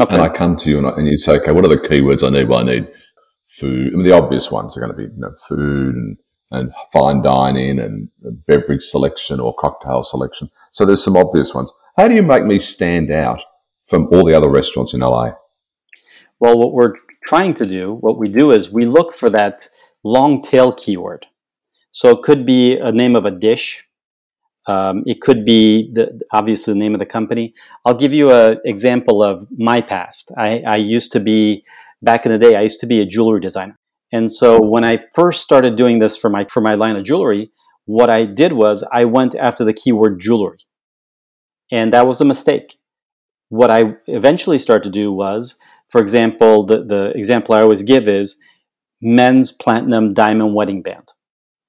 okay. 0.00 0.14
and 0.14 0.22
I 0.22 0.28
come 0.28 0.56
to 0.58 0.70
you 0.70 0.78
and, 0.78 0.86
I, 0.86 0.90
and, 0.90 1.06
you 1.06 1.18
say, 1.18 1.38
okay, 1.38 1.52
what 1.52 1.64
are 1.64 1.68
the 1.68 1.76
keywords 1.76 2.26
I 2.26 2.30
need? 2.30 2.48
Well, 2.48 2.60
I 2.60 2.64
need 2.64 2.88
food. 3.46 3.92
I 3.92 3.96
mean, 3.96 4.04
the 4.04 4.12
obvious 4.12 4.50
ones 4.50 4.76
are 4.76 4.80
going 4.80 4.92
to 4.92 4.96
be 4.96 5.04
you 5.04 5.20
know, 5.20 5.34
food 5.48 5.94
and 5.94 6.16
and 6.50 6.72
fine 6.92 7.22
dining 7.22 7.78
and 7.78 8.08
beverage 8.46 8.82
selection 8.82 9.40
or 9.40 9.54
cocktail 9.58 10.02
selection. 10.02 10.48
So 10.72 10.86
there's 10.86 11.04
some 11.04 11.16
obvious 11.16 11.54
ones. 11.54 11.72
How 11.96 12.08
do 12.08 12.14
you 12.14 12.22
make 12.22 12.44
me 12.44 12.58
stand 12.58 13.10
out 13.10 13.42
from 13.86 14.08
all 14.12 14.24
the 14.24 14.34
other 14.34 14.48
restaurants 14.48 14.94
in 14.94 15.00
LA? 15.00 15.32
Well, 16.40 16.58
what 16.58 16.72
we're 16.72 16.94
trying 17.24 17.54
to 17.54 17.66
do, 17.66 17.94
what 18.00 18.18
we 18.18 18.28
do 18.28 18.50
is 18.50 18.70
we 18.70 18.86
look 18.86 19.14
for 19.14 19.30
that 19.30 19.68
long 20.04 20.42
tail 20.42 20.72
keyword. 20.72 21.26
So 21.90 22.10
it 22.10 22.22
could 22.22 22.46
be 22.46 22.76
a 22.78 22.92
name 22.92 23.16
of 23.16 23.24
a 23.24 23.30
dish. 23.30 23.84
Um, 24.66 25.02
it 25.06 25.20
could 25.20 25.44
be 25.44 25.90
the, 25.94 26.20
obviously 26.32 26.74
the 26.74 26.78
name 26.78 26.94
of 26.94 27.00
the 27.00 27.06
company. 27.06 27.54
I'll 27.84 27.94
give 27.94 28.12
you 28.12 28.30
an 28.30 28.58
example 28.64 29.22
of 29.22 29.46
my 29.56 29.80
past. 29.80 30.30
I, 30.36 30.60
I 30.60 30.76
used 30.76 31.12
to 31.12 31.20
be 31.20 31.64
back 32.02 32.26
in 32.26 32.32
the 32.32 32.38
day. 32.38 32.54
I 32.54 32.62
used 32.62 32.80
to 32.80 32.86
be 32.86 33.00
a 33.00 33.06
jewelry 33.06 33.40
designer, 33.40 33.78
and 34.12 34.30
so 34.30 34.60
when 34.62 34.84
I 34.84 34.98
first 35.14 35.40
started 35.40 35.76
doing 35.76 35.98
this 35.98 36.16
for 36.16 36.28
my 36.28 36.44
for 36.44 36.60
my 36.60 36.74
line 36.74 36.96
of 36.96 37.04
jewelry, 37.04 37.50
what 37.86 38.10
I 38.10 38.26
did 38.26 38.52
was 38.52 38.84
I 38.92 39.06
went 39.06 39.34
after 39.34 39.64
the 39.64 39.72
keyword 39.72 40.20
jewelry, 40.20 40.58
and 41.72 41.92
that 41.94 42.06
was 42.06 42.20
a 42.20 42.26
mistake. 42.26 42.78
What 43.48 43.70
I 43.70 43.94
eventually 44.06 44.58
started 44.58 44.84
to 44.84 44.90
do 44.90 45.10
was 45.10 45.56
for 45.88 46.00
example, 46.00 46.66
the, 46.66 46.84
the 46.84 47.12
example 47.14 47.54
I 47.54 47.62
always 47.62 47.82
give 47.82 48.08
is 48.08 48.36
men's 49.00 49.52
platinum 49.52 50.14
diamond 50.14 50.54
wedding 50.54 50.82
band. 50.82 51.12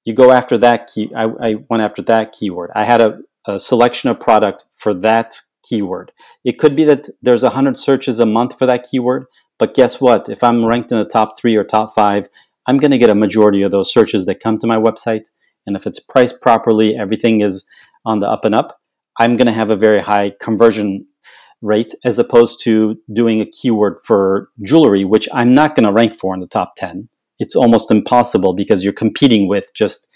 You 0.04 0.14
go 0.14 0.32
after 0.32 0.58
that 0.58 0.88
key. 0.92 1.10
I, 1.16 1.24
I 1.24 1.54
went 1.68 1.82
after 1.82 2.02
that 2.02 2.32
keyword. 2.32 2.70
I 2.74 2.84
had 2.84 3.00
a, 3.00 3.18
a 3.46 3.60
selection 3.60 4.10
of 4.10 4.20
product 4.20 4.64
for 4.78 4.94
that 4.94 5.36
keyword. 5.64 6.12
It 6.44 6.58
could 6.58 6.74
be 6.74 6.84
that 6.86 7.08
there's 7.22 7.42
100 7.42 7.78
searches 7.78 8.18
a 8.18 8.26
month 8.26 8.58
for 8.58 8.66
that 8.66 8.86
keyword, 8.90 9.26
but 9.58 9.74
guess 9.74 10.00
what? 10.00 10.28
If 10.28 10.42
I'm 10.42 10.64
ranked 10.64 10.92
in 10.92 10.98
the 10.98 11.04
top 11.04 11.38
three 11.38 11.54
or 11.54 11.64
top 11.64 11.94
five, 11.94 12.28
I'm 12.66 12.78
going 12.78 12.90
to 12.90 12.98
get 12.98 13.10
a 13.10 13.14
majority 13.14 13.62
of 13.62 13.70
those 13.70 13.92
searches 13.92 14.26
that 14.26 14.42
come 14.42 14.58
to 14.58 14.66
my 14.66 14.76
website. 14.76 15.26
And 15.66 15.76
if 15.76 15.86
it's 15.86 16.00
priced 16.00 16.40
properly, 16.40 16.96
everything 16.98 17.42
is 17.42 17.66
on 18.04 18.20
the 18.20 18.26
up 18.26 18.44
and 18.44 18.54
up, 18.54 18.80
I'm 19.18 19.36
going 19.36 19.46
to 19.46 19.52
have 19.52 19.70
a 19.70 19.76
very 19.76 20.00
high 20.00 20.32
conversion 20.40 21.06
rate 21.62 21.94
as 22.04 22.18
opposed 22.18 22.60
to 22.64 22.96
doing 23.12 23.40
a 23.40 23.46
keyword 23.46 23.98
for 24.04 24.50
jewelry, 24.62 25.04
which 25.04 25.28
I'm 25.32 25.52
not 25.52 25.76
going 25.76 25.86
to 25.86 25.92
rank 25.92 26.16
for 26.16 26.34
in 26.34 26.40
the 26.40 26.46
top 26.46 26.74
10. 26.76 27.08
It's 27.38 27.56
almost 27.56 27.90
impossible 27.90 28.54
because 28.54 28.84
you're 28.84 28.92
competing 28.92 29.48
with 29.48 29.64
just 29.74 30.06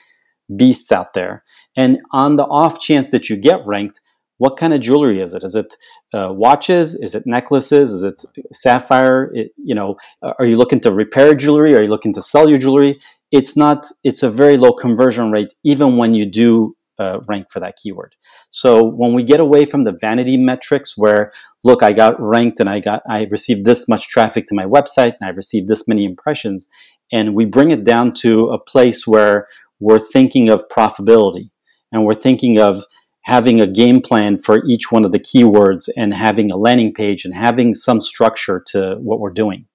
beasts 0.56 0.92
out 0.92 1.14
there. 1.14 1.42
And 1.76 1.98
on 2.12 2.36
the 2.36 2.44
off 2.44 2.80
chance 2.80 3.10
that 3.10 3.28
you 3.28 3.36
get 3.36 3.66
ranked, 3.66 4.00
what 4.38 4.56
kind 4.56 4.74
of 4.74 4.80
jewelry 4.80 5.20
is 5.20 5.32
it? 5.32 5.44
Is 5.44 5.54
it 5.54 5.74
uh, 6.12 6.32
watches? 6.32 6.94
Is 6.96 7.14
it 7.14 7.24
necklaces? 7.26 7.92
Is 7.92 8.02
it 8.02 8.24
sapphire? 8.52 9.30
It, 9.34 9.52
you 9.56 9.74
know, 9.74 9.96
are 10.22 10.44
you 10.44 10.56
looking 10.56 10.80
to 10.80 10.92
repair 10.92 11.34
jewelry? 11.34 11.74
Are 11.74 11.82
you 11.82 11.88
looking 11.88 12.14
to 12.14 12.22
sell 12.22 12.48
your 12.48 12.58
jewelry? 12.58 13.00
It's 13.30 13.56
not. 13.56 13.86
It's 14.02 14.22
a 14.22 14.30
very 14.30 14.56
low 14.56 14.72
conversion 14.72 15.30
rate, 15.30 15.54
even 15.64 15.96
when 15.96 16.14
you 16.14 16.26
do 16.26 16.76
uh, 16.98 17.20
rank 17.28 17.46
for 17.50 17.60
that 17.60 17.76
keyword. 17.80 18.14
So 18.54 18.84
when 18.84 19.14
we 19.14 19.24
get 19.24 19.40
away 19.40 19.64
from 19.64 19.82
the 19.82 19.98
vanity 20.00 20.36
metrics, 20.36 20.96
where 20.96 21.32
look, 21.64 21.82
I 21.82 21.90
got 21.90 22.20
ranked 22.20 22.60
and 22.60 22.70
I 22.70 22.78
got 22.78 23.02
I 23.10 23.26
received 23.28 23.66
this 23.66 23.88
much 23.88 24.06
traffic 24.08 24.46
to 24.46 24.54
my 24.54 24.64
website 24.64 25.14
and 25.18 25.24
I 25.24 25.30
received 25.30 25.66
this 25.66 25.88
many 25.88 26.04
impressions, 26.04 26.68
and 27.10 27.34
we 27.34 27.46
bring 27.46 27.72
it 27.72 27.82
down 27.82 28.14
to 28.22 28.50
a 28.50 28.58
place 28.60 29.08
where 29.08 29.48
we're 29.80 29.98
thinking 29.98 30.50
of 30.50 30.68
profitability 30.68 31.50
and 31.90 32.04
we're 32.04 32.14
thinking 32.14 32.60
of 32.60 32.84
having 33.22 33.60
a 33.60 33.66
game 33.66 34.00
plan 34.00 34.40
for 34.40 34.64
each 34.66 34.92
one 34.92 35.04
of 35.04 35.10
the 35.10 35.18
keywords 35.18 35.88
and 35.96 36.14
having 36.14 36.52
a 36.52 36.56
landing 36.56 36.94
page 36.94 37.24
and 37.24 37.34
having 37.34 37.74
some 37.74 38.00
structure 38.00 38.62
to 38.68 38.94
what 39.00 39.18
we're 39.18 39.32
doing. 39.32 39.66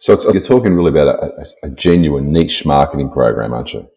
So 0.00 0.18
you're 0.32 0.42
talking 0.42 0.74
really 0.74 0.90
about 0.90 1.22
a, 1.22 1.46
a, 1.62 1.70
genuine 1.70 2.32
niche 2.32 2.66
marketing 2.66 3.10
program, 3.10 3.52
aren't 3.52 3.74
you? 3.74 3.88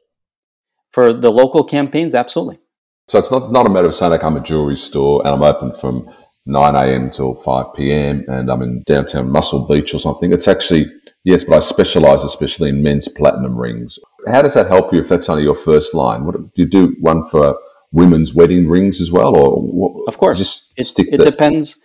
For 0.91 1.11
the 1.11 1.31
local 1.31 1.63
campaigns, 1.63 2.13
absolutely. 2.13 2.59
So 3.07 3.19
it's 3.19 3.31
not, 3.31 3.51
not 3.51 3.65
a 3.65 3.69
matter 3.69 3.87
of 3.87 3.95
saying 3.95 4.11
like 4.11 4.23
I'm 4.23 4.35
a 4.35 4.41
jewelry 4.41 4.75
store 4.75 5.21
and 5.25 5.33
I'm 5.33 5.41
open 5.43 5.71
from 5.71 6.09
9 6.45 6.75
a.m. 6.75 7.09
till 7.09 7.35
5 7.35 7.73
p.m. 7.75 8.25
and 8.27 8.49
I'm 8.49 8.61
in 8.61 8.83
downtown 8.85 9.31
Muscle 9.31 9.67
Beach 9.67 9.93
or 9.93 9.99
something. 9.99 10.33
It's 10.33 10.47
actually, 10.47 10.87
yes, 11.23 11.43
but 11.43 11.57
I 11.57 11.59
specialize 11.59 12.23
especially 12.23 12.69
in 12.69 12.83
men's 12.83 13.07
platinum 13.07 13.57
rings. 13.57 13.97
How 14.27 14.41
does 14.41 14.55
that 14.55 14.67
help 14.67 14.93
you 14.93 14.99
if 14.99 15.07
that's 15.07 15.29
only 15.29 15.43
your 15.43 15.55
first 15.55 15.93
line? 15.93 16.25
What 16.25 16.35
do 16.35 16.49
you 16.55 16.65
do 16.65 16.95
one 16.99 17.27
for 17.29 17.57
women's 17.91 18.33
wedding 18.33 18.67
rings 18.67 18.99
as 19.01 19.11
well, 19.11 19.35
or 19.35 19.61
what, 19.61 20.07
of 20.07 20.17
course, 20.17 20.37
just 20.37 20.73
it, 20.77 20.85
stick 20.85 21.07
it 21.11 21.21
depends. 21.21 21.77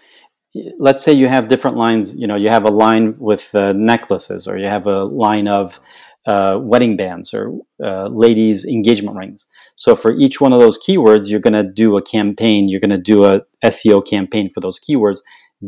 Let's 0.78 1.02
say 1.02 1.12
you 1.12 1.28
have 1.28 1.48
different 1.48 1.76
lines. 1.76 2.14
You 2.14 2.26
know, 2.26 2.36
you 2.36 2.50
have 2.50 2.64
a 2.64 2.70
line 2.70 3.14
with 3.18 3.42
uh, 3.54 3.72
necklaces, 3.72 4.48
or 4.48 4.58
you 4.58 4.66
have 4.66 4.86
a 4.86 5.04
line 5.04 5.48
of 5.48 5.78
uh, 6.26 6.58
wedding 6.60 6.96
bands 6.96 7.34
or 7.34 7.58
uh, 7.82 8.06
ladies' 8.06 8.64
engagement 8.64 9.16
rings. 9.16 9.46
So 9.76 9.96
for 9.96 10.12
each 10.12 10.40
one 10.40 10.52
of 10.52 10.60
those 10.60 10.78
keywords, 10.78 11.28
you're 11.28 11.40
going 11.40 11.52
to 11.52 11.64
do 11.64 11.96
a 11.96 12.02
campaign. 12.02 12.68
You're 12.68 12.80
going 12.80 12.90
to 12.90 12.98
do 12.98 13.24
a 13.24 13.40
SEO 13.64 14.06
campaign 14.06 14.50
for 14.52 14.60
those 14.60 14.78
keywords 14.78 15.18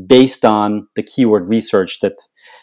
based 0.06 0.44
on 0.44 0.86
the 0.96 1.02
keyword 1.02 1.48
research 1.48 2.00
that 2.00 2.14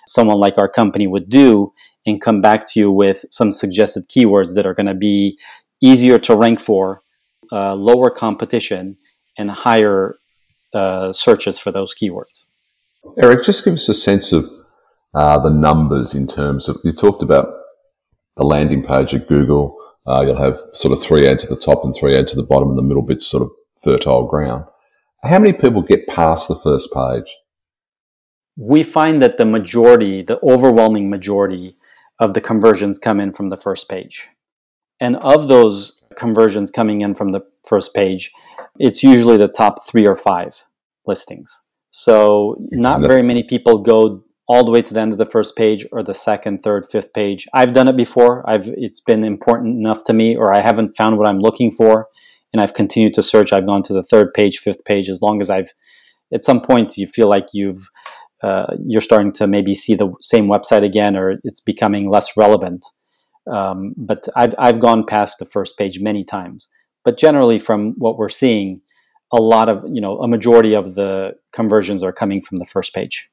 someone 0.07 0.39
like 0.39 0.57
our 0.57 0.69
company 0.69 1.07
would 1.07 1.29
do 1.29 1.73
and 2.05 2.21
come 2.21 2.41
back 2.41 2.67
to 2.67 2.79
you 2.79 2.91
with 2.91 3.25
some 3.31 3.51
suggested 3.51 4.09
keywords 4.09 4.55
that 4.55 4.65
are 4.65 4.73
going 4.73 4.87
to 4.87 4.93
be 4.93 5.37
easier 5.81 6.19
to 6.19 6.35
rank 6.35 6.59
for 6.59 7.01
uh, 7.51 7.73
lower 7.73 8.09
competition 8.09 8.97
and 9.37 9.51
higher 9.51 10.15
uh, 10.73 11.11
searches 11.13 11.59
for 11.59 11.71
those 11.71 11.93
keywords. 11.93 12.43
Eric, 13.21 13.43
just 13.43 13.65
give 13.65 13.73
us 13.75 13.89
a 13.89 13.93
sense 13.93 14.31
of 14.31 14.49
uh, 15.13 15.39
the 15.39 15.49
numbers 15.49 16.15
in 16.15 16.27
terms 16.27 16.69
of 16.69 16.77
you 16.83 16.91
talked 16.91 17.23
about 17.23 17.60
a 18.37 18.43
landing 18.43 18.83
page 18.83 19.13
at 19.13 19.27
Google. 19.27 19.77
Uh, 20.07 20.23
you'll 20.25 20.41
have 20.41 20.59
sort 20.73 20.93
of 20.93 21.01
three 21.01 21.27
ads 21.27 21.43
at 21.43 21.49
the 21.49 21.55
top 21.55 21.83
and 21.83 21.95
three 21.95 22.17
ads 22.17 22.31
at 22.31 22.37
the 22.37 22.43
bottom, 22.43 22.69
and 22.69 22.77
the 22.77 22.83
middle 22.83 23.03
bit's 23.03 23.27
sort 23.27 23.43
of 23.43 23.51
fertile 23.81 24.27
ground. 24.27 24.65
How 25.23 25.39
many 25.39 25.53
people 25.53 25.81
get 25.81 26.07
past 26.07 26.47
the 26.47 26.55
first 26.55 26.91
page? 26.91 27.37
We 28.57 28.83
find 28.83 29.21
that 29.21 29.37
the 29.37 29.45
majority, 29.45 30.23
the 30.23 30.39
overwhelming 30.43 31.09
majority 31.09 31.77
of 32.19 32.33
the 32.33 32.41
conversions 32.41 32.99
come 32.99 33.19
in 33.19 33.33
from 33.33 33.49
the 33.49 33.57
first 33.57 33.87
page. 33.87 34.27
And 34.99 35.15
of 35.17 35.47
those 35.47 36.01
conversions 36.15 36.69
coming 36.69 37.01
in 37.01 37.15
from 37.15 37.31
the 37.31 37.41
first 37.67 37.93
page, 37.93 38.31
it's 38.77 39.03
usually 39.03 39.37
the 39.37 39.47
top 39.47 39.87
three 39.87 40.07
or 40.07 40.15
five 40.15 40.53
listings. 41.05 41.59
So 41.89 42.55
not 42.71 43.01
very 43.01 43.21
many 43.21 43.43
people 43.43 43.79
go 43.79 44.23
all 44.51 44.65
the 44.65 44.71
way 44.71 44.81
to 44.81 44.93
the 44.93 44.99
end 44.99 45.13
of 45.13 45.17
the 45.17 45.31
first 45.31 45.55
page 45.55 45.87
or 45.93 46.03
the 46.03 46.13
second, 46.13 46.61
third, 46.61 46.85
fifth 46.91 47.13
page. 47.13 47.47
I've 47.53 47.71
done 47.71 47.87
it 47.87 47.95
before. 47.95 48.43
I've 48.49 48.67
it's 48.67 48.99
been 48.99 49.23
important 49.23 49.77
enough 49.77 50.03
to 50.07 50.13
me, 50.13 50.35
or 50.35 50.53
I 50.53 50.59
haven't 50.59 50.97
found 50.97 51.17
what 51.17 51.25
I'm 51.25 51.39
looking 51.39 51.71
for, 51.71 52.09
and 52.51 52.61
I've 52.61 52.73
continued 52.73 53.13
to 53.13 53.23
search. 53.23 53.53
I've 53.53 53.65
gone 53.65 53.81
to 53.83 53.93
the 53.93 54.03
third 54.03 54.33
page, 54.33 54.57
fifth 54.57 54.83
page, 54.83 55.07
as 55.07 55.21
long 55.21 55.39
as 55.39 55.49
I've. 55.49 55.69
At 56.33 56.43
some 56.43 56.59
point, 56.59 56.97
you 56.97 57.07
feel 57.07 57.29
like 57.29 57.47
you've 57.53 57.87
uh, 58.43 58.65
you're 58.85 58.99
starting 58.99 59.31
to 59.33 59.47
maybe 59.47 59.73
see 59.73 59.95
the 59.95 60.11
same 60.19 60.47
website 60.47 60.83
again, 60.83 61.15
or 61.15 61.39
it's 61.45 61.61
becoming 61.61 62.09
less 62.09 62.35
relevant. 62.35 62.85
Um, 63.49 63.93
but 63.95 64.27
I've, 64.35 64.53
I've 64.59 64.81
gone 64.81 65.05
past 65.05 65.39
the 65.39 65.45
first 65.45 65.77
page 65.77 66.01
many 66.01 66.25
times. 66.25 66.67
But 67.05 67.17
generally, 67.17 67.57
from 67.57 67.93
what 67.97 68.17
we're 68.17 68.29
seeing, 68.29 68.81
a 69.31 69.41
lot 69.41 69.69
of, 69.69 69.85
you 69.87 70.01
know, 70.01 70.19
a 70.19 70.27
majority 70.27 70.73
of 70.73 70.95
the 70.95 71.35
conversions 71.53 72.03
are 72.03 72.11
coming 72.11 72.41
from 72.41 72.57
the 72.57 72.65
first 72.65 72.93
page. 72.93 73.29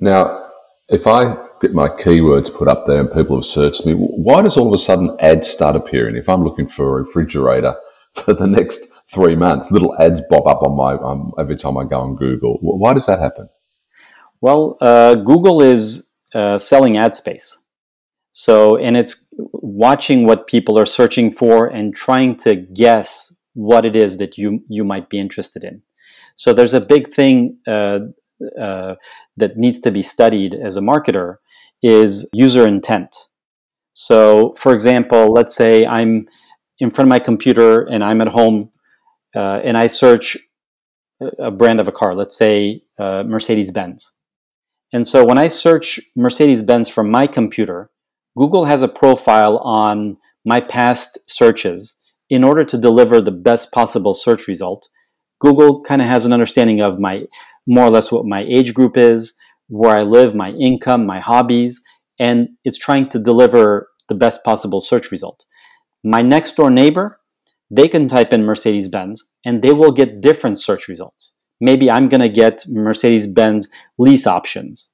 Now, 0.00 0.45
if 0.88 1.06
I 1.06 1.36
get 1.60 1.74
my 1.74 1.88
keywords 1.88 2.54
put 2.54 2.68
up 2.68 2.86
there 2.86 3.00
and 3.00 3.12
people 3.12 3.36
have 3.36 3.44
searched 3.44 3.86
me, 3.86 3.94
why 3.94 4.42
does 4.42 4.56
all 4.56 4.68
of 4.68 4.72
a 4.72 4.78
sudden 4.78 5.16
ads 5.20 5.48
start 5.48 5.74
appearing? 5.74 6.16
If 6.16 6.28
I'm 6.28 6.44
looking 6.44 6.68
for 6.68 6.86
a 6.86 7.02
refrigerator 7.02 7.76
for 8.12 8.32
the 8.32 8.46
next 8.46 8.88
three 9.12 9.36
months, 9.36 9.70
little 9.70 9.98
ads 10.00 10.20
bob 10.28 10.46
up 10.46 10.62
on 10.62 10.76
my 10.76 10.94
um, 10.94 11.32
every 11.38 11.56
time 11.56 11.76
I 11.76 11.84
go 11.84 12.00
on 12.00 12.16
Google. 12.16 12.58
Why 12.60 12.94
does 12.94 13.06
that 13.06 13.20
happen? 13.20 13.48
Well, 14.40 14.76
uh, 14.80 15.14
Google 15.14 15.62
is 15.62 16.08
uh, 16.34 16.58
selling 16.58 16.96
ad 16.96 17.14
space. 17.16 17.56
So, 18.32 18.76
and 18.76 18.96
it's 18.96 19.26
watching 19.32 20.26
what 20.26 20.46
people 20.46 20.78
are 20.78 20.84
searching 20.84 21.32
for 21.32 21.68
and 21.68 21.94
trying 21.94 22.36
to 22.40 22.54
guess 22.54 23.32
what 23.54 23.86
it 23.86 23.96
is 23.96 24.18
that 24.18 24.36
you 24.36 24.62
you 24.68 24.84
might 24.84 25.08
be 25.08 25.18
interested 25.18 25.64
in. 25.64 25.80
So, 26.34 26.52
there's 26.52 26.74
a 26.74 26.80
big 26.80 27.14
thing 27.14 27.56
uh, 27.66 28.00
uh, 28.60 28.94
that 29.36 29.56
needs 29.56 29.80
to 29.80 29.90
be 29.90 30.02
studied 30.02 30.54
as 30.54 30.76
a 30.76 30.80
marketer 30.80 31.36
is 31.82 32.28
user 32.32 32.66
intent. 32.66 33.14
So, 33.92 34.54
for 34.58 34.74
example, 34.74 35.32
let's 35.32 35.54
say 35.54 35.84
I'm 35.86 36.26
in 36.80 36.90
front 36.90 37.06
of 37.06 37.10
my 37.10 37.18
computer 37.18 37.84
and 37.84 38.04
I'm 38.04 38.20
at 38.20 38.28
home 38.28 38.70
uh, 39.34 39.60
and 39.64 39.76
I 39.76 39.86
search 39.86 40.36
a 41.38 41.50
brand 41.50 41.80
of 41.80 41.88
a 41.88 41.92
car, 41.92 42.14
let's 42.14 42.36
say 42.36 42.82
uh, 42.98 43.22
Mercedes 43.26 43.70
Benz. 43.70 44.12
And 44.92 45.06
so 45.06 45.24
when 45.24 45.38
I 45.38 45.48
search 45.48 46.00
Mercedes 46.14 46.62
Benz 46.62 46.88
from 46.88 47.10
my 47.10 47.26
computer, 47.26 47.90
Google 48.36 48.66
has 48.66 48.82
a 48.82 48.88
profile 48.88 49.58
on 49.58 50.18
my 50.44 50.60
past 50.60 51.18
searches 51.26 51.94
in 52.28 52.44
order 52.44 52.64
to 52.64 52.78
deliver 52.78 53.20
the 53.20 53.30
best 53.30 53.72
possible 53.72 54.14
search 54.14 54.46
result. 54.46 54.88
Google 55.40 55.82
kind 55.82 56.02
of 56.02 56.08
has 56.08 56.24
an 56.24 56.32
understanding 56.32 56.80
of 56.80 56.98
my 56.98 57.22
more 57.66 57.84
or 57.84 57.90
less 57.90 58.12
what 58.12 58.24
my 58.26 58.42
age 58.42 58.74
group 58.74 58.96
is, 58.96 59.34
where 59.68 59.96
I 59.96 60.02
live, 60.02 60.34
my 60.34 60.50
income, 60.50 61.06
my 61.06 61.20
hobbies, 61.20 61.80
and 62.18 62.48
it's 62.64 62.78
trying 62.78 63.10
to 63.10 63.18
deliver 63.18 63.88
the 64.08 64.14
best 64.14 64.44
possible 64.44 64.80
search 64.80 65.10
result. 65.10 65.44
My 66.04 66.22
next 66.22 66.56
door 66.56 66.70
neighbor, 66.70 67.20
they 67.70 67.88
can 67.88 68.08
type 68.08 68.32
in 68.32 68.44
Mercedes 68.44 68.88
Benz 68.88 69.24
and 69.44 69.62
they 69.62 69.72
will 69.72 69.92
get 69.92 70.20
different 70.20 70.60
search 70.60 70.88
results. 70.88 71.32
Maybe 71.60 71.90
I'm 71.90 72.08
going 72.08 72.20
to 72.20 72.28
get 72.28 72.64
Mercedes 72.68 73.26
Benz 73.26 73.68
lease 73.98 74.26
options, 74.26 74.90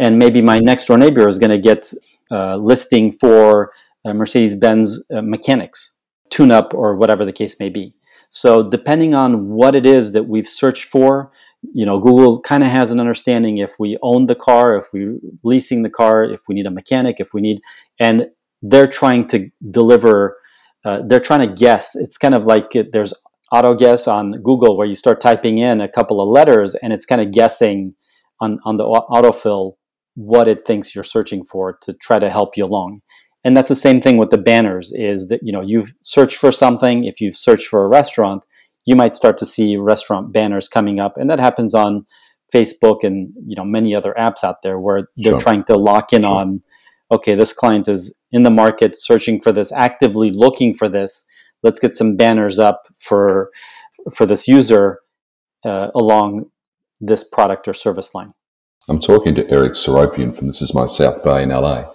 and 0.00 0.18
maybe 0.18 0.40
my 0.40 0.56
next 0.58 0.86
door 0.86 0.98
neighbor 0.98 1.28
is 1.28 1.38
going 1.38 1.50
to 1.50 1.58
get 1.58 1.92
uh, 2.30 2.56
listing 2.56 3.16
for 3.20 3.72
uh, 4.04 4.12
Mercedes 4.12 4.54
Benz 4.54 5.02
uh, 5.14 5.20
mechanics, 5.20 5.94
tune 6.30 6.52
up, 6.52 6.74
or 6.74 6.96
whatever 6.96 7.24
the 7.24 7.32
case 7.32 7.56
may 7.58 7.68
be. 7.68 7.92
So, 8.30 8.68
depending 8.68 9.14
on 9.14 9.48
what 9.48 9.74
it 9.74 9.84
is 9.84 10.12
that 10.12 10.28
we've 10.28 10.48
searched 10.48 10.84
for, 10.90 11.32
you 11.72 11.86
know, 11.86 11.98
Google 11.98 12.40
kind 12.40 12.62
of 12.62 12.70
has 12.70 12.90
an 12.90 13.00
understanding 13.00 13.58
if 13.58 13.72
we 13.78 13.98
own 14.02 14.26
the 14.26 14.34
car, 14.34 14.76
if 14.76 14.86
we're 14.92 15.18
leasing 15.44 15.82
the 15.82 15.90
car, 15.90 16.24
if 16.24 16.40
we 16.48 16.54
need 16.54 16.66
a 16.66 16.70
mechanic, 16.70 17.16
if 17.18 17.32
we 17.32 17.40
need, 17.40 17.60
and 18.00 18.26
they're 18.62 18.86
trying 18.86 19.28
to 19.28 19.48
deliver, 19.70 20.38
uh, 20.84 21.00
they're 21.06 21.20
trying 21.20 21.48
to 21.48 21.54
guess. 21.54 21.94
It's 21.94 22.18
kind 22.18 22.34
of 22.34 22.44
like 22.44 22.74
it, 22.74 22.92
there's 22.92 23.14
auto 23.52 23.74
guess 23.74 24.08
on 24.08 24.42
Google 24.42 24.76
where 24.76 24.86
you 24.86 24.94
start 24.94 25.20
typing 25.20 25.58
in 25.58 25.80
a 25.80 25.88
couple 25.88 26.20
of 26.20 26.28
letters 26.28 26.74
and 26.74 26.92
it's 26.92 27.06
kind 27.06 27.20
of 27.20 27.32
guessing 27.32 27.94
on, 28.40 28.58
on 28.64 28.76
the 28.76 28.84
autofill 28.84 29.74
what 30.14 30.48
it 30.48 30.66
thinks 30.66 30.94
you're 30.94 31.04
searching 31.04 31.44
for 31.44 31.78
to 31.82 31.92
try 32.02 32.18
to 32.18 32.30
help 32.30 32.56
you 32.56 32.64
along. 32.64 33.02
And 33.44 33.56
that's 33.56 33.68
the 33.68 33.76
same 33.76 34.00
thing 34.00 34.16
with 34.16 34.30
the 34.30 34.38
banners 34.38 34.92
is 34.92 35.28
that 35.28 35.40
you 35.42 35.52
know 35.52 35.60
you've 35.60 35.92
searched 36.00 36.36
for 36.36 36.50
something, 36.50 37.04
if 37.04 37.20
you've 37.20 37.36
searched 37.36 37.68
for 37.68 37.84
a 37.84 37.88
restaurant, 37.88 38.44
you 38.86 38.96
might 38.96 39.14
start 39.14 39.36
to 39.38 39.46
see 39.46 39.76
restaurant 39.76 40.32
banners 40.32 40.68
coming 40.68 40.98
up 40.98 41.16
and 41.16 41.28
that 41.28 41.38
happens 41.38 41.74
on 41.74 42.06
Facebook 42.54 42.98
and 43.02 43.32
you 43.46 43.56
know 43.56 43.64
many 43.64 43.94
other 43.94 44.14
apps 44.18 44.42
out 44.42 44.62
there 44.62 44.78
where 44.78 45.08
they're 45.16 45.32
sure. 45.32 45.40
trying 45.40 45.64
to 45.64 45.76
lock 45.76 46.12
in 46.12 46.22
sure. 46.22 46.30
on 46.30 46.62
okay, 47.10 47.34
this 47.34 47.52
client 47.52 47.88
is 47.88 48.14
in 48.32 48.42
the 48.42 48.50
market 48.50 48.96
searching 48.96 49.40
for 49.40 49.52
this, 49.52 49.72
actively 49.72 50.30
looking 50.30 50.74
for 50.74 50.88
this. 50.88 51.24
Let's 51.62 51.80
get 51.80 51.96
some 51.96 52.16
banners 52.16 52.58
up 52.58 52.84
for 53.00 53.50
for 54.14 54.26
this 54.26 54.46
user 54.46 55.00
uh, 55.64 55.88
along 55.94 56.50
this 57.00 57.24
product 57.24 57.66
or 57.66 57.74
service 57.74 58.14
line. 58.14 58.32
I'm 58.88 59.00
talking 59.00 59.34
to 59.34 59.50
Eric 59.50 59.72
Seropian 59.72 60.36
from 60.36 60.46
This 60.46 60.62
Is 60.62 60.72
My 60.72 60.86
South 60.86 61.24
Bay 61.24 61.42
in 61.42 61.48
LA. 61.48 61.90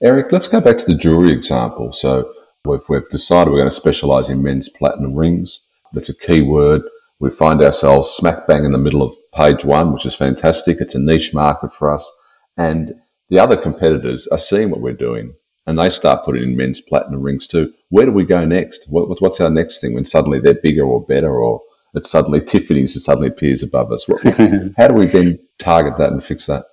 Eric, 0.00 0.30
let's 0.30 0.46
go 0.46 0.60
back 0.60 0.78
to 0.78 0.86
the 0.86 0.94
jewelry 0.94 1.32
example. 1.32 1.92
So 1.92 2.32
we've, 2.64 2.82
we've 2.88 3.08
decided 3.08 3.50
we're 3.50 3.58
going 3.58 3.70
to 3.70 3.74
specialize 3.74 4.28
in 4.28 4.42
men's 4.42 4.68
platinum 4.68 5.16
rings. 5.16 5.65
That's 5.92 6.08
a 6.08 6.16
key 6.16 6.42
word. 6.42 6.82
We 7.18 7.30
find 7.30 7.62
ourselves 7.62 8.10
smack 8.10 8.46
bang 8.46 8.64
in 8.64 8.72
the 8.72 8.78
middle 8.78 9.02
of 9.02 9.14
page 9.32 9.64
one, 9.64 9.92
which 9.92 10.06
is 10.06 10.14
fantastic. 10.14 10.80
It's 10.80 10.94
a 10.94 10.98
niche 10.98 11.32
market 11.32 11.72
for 11.72 11.90
us. 11.90 12.10
And 12.56 12.94
the 13.28 13.38
other 13.38 13.56
competitors 13.56 14.26
are 14.28 14.38
seeing 14.38 14.70
what 14.70 14.80
we're 14.80 14.92
doing 14.92 15.34
and 15.66 15.78
they 15.78 15.90
start 15.90 16.24
putting 16.24 16.44
in 16.44 16.56
men's 16.56 16.80
platinum 16.80 17.22
rings 17.22 17.46
too. 17.46 17.72
Where 17.88 18.06
do 18.06 18.12
we 18.12 18.24
go 18.24 18.44
next? 18.44 18.86
What, 18.88 19.20
what's 19.20 19.40
our 19.40 19.50
next 19.50 19.80
thing 19.80 19.94
when 19.94 20.04
suddenly 20.04 20.38
they're 20.38 20.54
bigger 20.54 20.84
or 20.84 21.04
better, 21.04 21.40
or 21.40 21.60
it's 21.94 22.10
suddenly 22.10 22.40
Tiffany's 22.40 22.94
and 22.94 23.02
suddenly 23.02 23.28
appears 23.28 23.62
above 23.62 23.90
us? 23.90 24.06
What, 24.06 24.22
how 24.76 24.88
do 24.88 24.94
we 24.94 25.06
then 25.06 25.38
target 25.58 25.98
that 25.98 26.12
and 26.12 26.22
fix 26.22 26.46
that? 26.46 26.66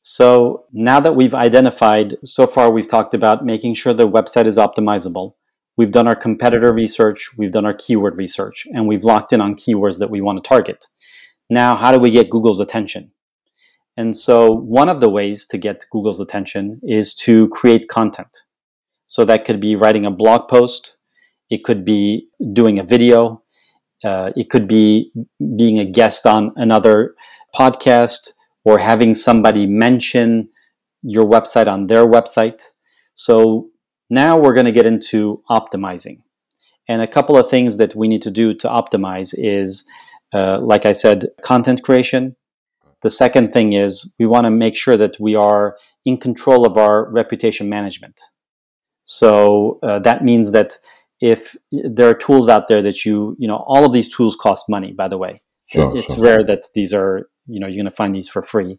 So 0.00 0.64
now 0.72 1.00
that 1.00 1.16
we've 1.16 1.34
identified, 1.34 2.16
so 2.24 2.46
far 2.46 2.70
we've 2.70 2.88
talked 2.88 3.12
about 3.12 3.44
making 3.44 3.74
sure 3.74 3.92
the 3.92 4.08
website 4.08 4.46
is 4.46 4.56
optimizable. 4.56 5.34
We've 5.78 5.92
done 5.92 6.08
our 6.08 6.16
competitor 6.16 6.74
research, 6.74 7.30
we've 7.38 7.52
done 7.52 7.64
our 7.64 7.72
keyword 7.72 8.16
research, 8.16 8.66
and 8.74 8.88
we've 8.88 9.04
locked 9.04 9.32
in 9.32 9.40
on 9.40 9.54
keywords 9.54 10.00
that 10.00 10.10
we 10.10 10.20
want 10.20 10.42
to 10.42 10.48
target. 10.48 10.84
Now, 11.48 11.76
how 11.76 11.92
do 11.92 12.00
we 12.00 12.10
get 12.10 12.30
Google's 12.30 12.58
attention? 12.58 13.12
And 13.96 14.16
so, 14.16 14.52
one 14.52 14.88
of 14.88 15.00
the 15.00 15.08
ways 15.08 15.46
to 15.46 15.56
get 15.56 15.86
Google's 15.92 16.18
attention 16.18 16.80
is 16.82 17.14
to 17.26 17.46
create 17.50 17.88
content. 17.88 18.38
So, 19.06 19.24
that 19.26 19.44
could 19.44 19.60
be 19.60 19.76
writing 19.76 20.04
a 20.04 20.10
blog 20.10 20.48
post, 20.48 20.96
it 21.48 21.62
could 21.62 21.84
be 21.84 22.26
doing 22.52 22.80
a 22.80 22.84
video, 22.84 23.44
uh, 24.04 24.32
it 24.34 24.50
could 24.50 24.66
be 24.66 25.12
being 25.56 25.78
a 25.78 25.84
guest 25.84 26.26
on 26.26 26.52
another 26.56 27.14
podcast, 27.54 28.30
or 28.64 28.78
having 28.78 29.14
somebody 29.14 29.64
mention 29.64 30.48
your 31.02 31.24
website 31.24 31.68
on 31.68 31.86
their 31.86 32.04
website. 32.04 32.60
So, 33.14 33.70
now 34.10 34.38
we're 34.38 34.54
going 34.54 34.66
to 34.66 34.72
get 34.72 34.86
into 34.86 35.42
optimizing. 35.50 36.22
And 36.88 37.02
a 37.02 37.06
couple 37.06 37.36
of 37.36 37.50
things 37.50 37.76
that 37.76 37.94
we 37.94 38.08
need 38.08 38.22
to 38.22 38.30
do 38.30 38.54
to 38.54 38.68
optimize 38.68 39.34
is, 39.36 39.84
uh, 40.32 40.58
like 40.60 40.86
I 40.86 40.94
said, 40.94 41.26
content 41.42 41.82
creation 41.82 42.36
the 43.02 43.10
second 43.10 43.52
thing 43.52 43.74
is 43.74 44.12
we 44.18 44.26
want 44.26 44.44
to 44.44 44.50
make 44.50 44.76
sure 44.76 44.96
that 44.96 45.18
we 45.20 45.34
are 45.34 45.76
in 46.04 46.16
control 46.18 46.66
of 46.66 46.76
our 46.76 47.10
reputation 47.10 47.68
management. 47.68 48.20
So 49.04 49.78
uh, 49.82 50.00
that 50.00 50.24
means 50.24 50.52
that 50.52 50.78
if 51.20 51.56
there 51.70 52.08
are 52.08 52.14
tools 52.14 52.48
out 52.48 52.68
there 52.68 52.82
that 52.82 53.04
you, 53.04 53.36
you 53.38 53.48
know, 53.48 53.64
all 53.66 53.84
of 53.84 53.92
these 53.92 54.14
tools 54.14 54.36
cost 54.40 54.66
money, 54.68 54.92
by 54.92 55.08
the 55.08 55.18
way. 55.18 55.40
Sure, 55.70 55.96
it's 55.96 56.14
sure. 56.14 56.24
rare 56.24 56.44
that 56.46 56.64
these 56.74 56.92
are, 56.92 57.28
you 57.48 57.58
know, 57.60 57.66
you're 57.66 57.82
going 57.82 57.90
to 57.90 57.96
find 57.96 58.14
these 58.14 58.28
for 58.28 58.42
free. 58.42 58.78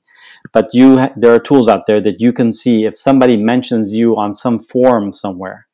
But 0.53 0.69
you, 0.73 0.99
ha- 0.99 1.13
there 1.17 1.33
are 1.33 1.39
tools 1.39 1.67
out 1.67 1.87
there 1.87 2.01
that 2.01 2.21
you 2.21 2.31
can 2.31 2.51
see 2.53 2.85
if 2.85 2.97
somebody 2.97 3.35
mentions 3.35 3.93
you 3.93 4.15
on 4.15 4.33
some 4.33 4.63
forum 4.63 5.11
somewhere 5.11 5.67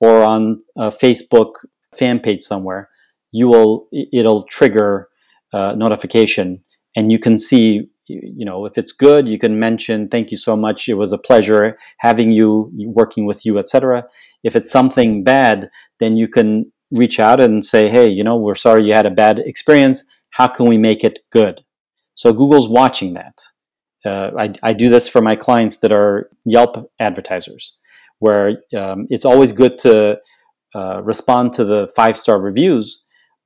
or 0.00 0.22
on 0.22 0.62
a 0.76 0.90
Facebook 0.90 1.52
fan 1.98 2.18
page 2.18 2.42
somewhere, 2.42 2.88
you 3.32 3.48
will, 3.48 3.88
it'll 4.12 4.44
trigger 4.44 5.08
uh, 5.52 5.74
notification 5.76 6.62
and 6.96 7.10
you 7.12 7.18
can 7.18 7.36
see 7.36 7.88
you 8.06 8.44
know 8.44 8.66
if 8.66 8.76
it's 8.76 8.92
good 8.92 9.28
you 9.28 9.38
can 9.38 9.58
mention 9.58 10.08
thank 10.08 10.30
you 10.30 10.36
so 10.36 10.56
much. 10.56 10.88
It 10.88 10.94
was 10.94 11.12
a 11.12 11.18
pleasure 11.18 11.78
having 11.98 12.32
you 12.32 12.70
working 12.86 13.24
with 13.26 13.46
you 13.46 13.58
etc 13.58 14.04
if 14.42 14.56
it's 14.56 14.70
something 14.70 15.22
bad 15.22 15.70
then 16.00 16.16
you 16.16 16.28
can 16.28 16.72
reach 16.90 17.20
out 17.20 17.40
and 17.40 17.64
say 17.64 17.88
hey 17.88 18.08
you 18.08 18.24
know 18.24 18.36
we're 18.36 18.56
sorry 18.56 18.84
you 18.84 18.94
had 18.94 19.06
a 19.06 19.10
bad 19.10 19.38
experience. 19.38 20.04
How 20.30 20.48
can 20.48 20.66
we 20.68 20.78
make 20.78 21.04
it 21.04 21.20
good 21.32 21.60
so 22.20 22.32
google's 22.32 22.68
watching 22.68 23.14
that 23.14 23.36
uh, 24.06 24.30
I, 24.44 24.46
I, 24.62 24.72
do 24.72 24.88
this 24.88 25.06
for 25.08 25.20
my 25.20 25.36
clients 25.36 25.76
that 25.78 25.92
are 25.92 26.30
yelp 26.44 26.90
advertisers 26.98 27.64
where 28.18 28.46
um, 28.76 29.06
it's 29.10 29.26
always 29.26 29.52
good 29.52 29.76
to 29.78 30.16
uh, 30.74 31.02
respond 31.02 31.52
to 31.54 31.64
the 31.64 31.80
five 31.96 32.16
star 32.16 32.38
reviews 32.40 32.86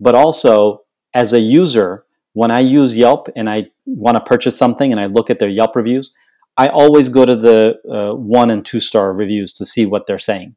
but 0.01 0.15
also 0.15 0.85
as 1.15 1.33
a 1.33 1.41
user 1.41 2.05
when 2.35 2.51
I 2.51 2.61
use 2.61 2.97
Yelp 2.97 3.29
and 3.37 3.49
I 3.49 3.67
want 3.87 4.17
to 4.17 4.21
purchase 4.21 4.57
something 4.57 4.91
and 4.93 5.01
I 5.01 5.07
look 5.07 5.31
at 5.31 5.39
their 5.39 5.49
Yelp 5.49 5.75
reviews, 5.75 6.13
I 6.57 6.67
always 6.67 7.09
go 7.09 7.25
to 7.25 7.37
the 7.37 7.75
uh, 7.91 8.15
one 8.15 8.51
and 8.51 8.65
two 8.67 8.81
star 8.81 9.13
reviews 9.13 9.53
to 9.55 9.67
see 9.67 9.87
what 9.87 10.07
they're 10.07 10.19
saying. 10.19 10.55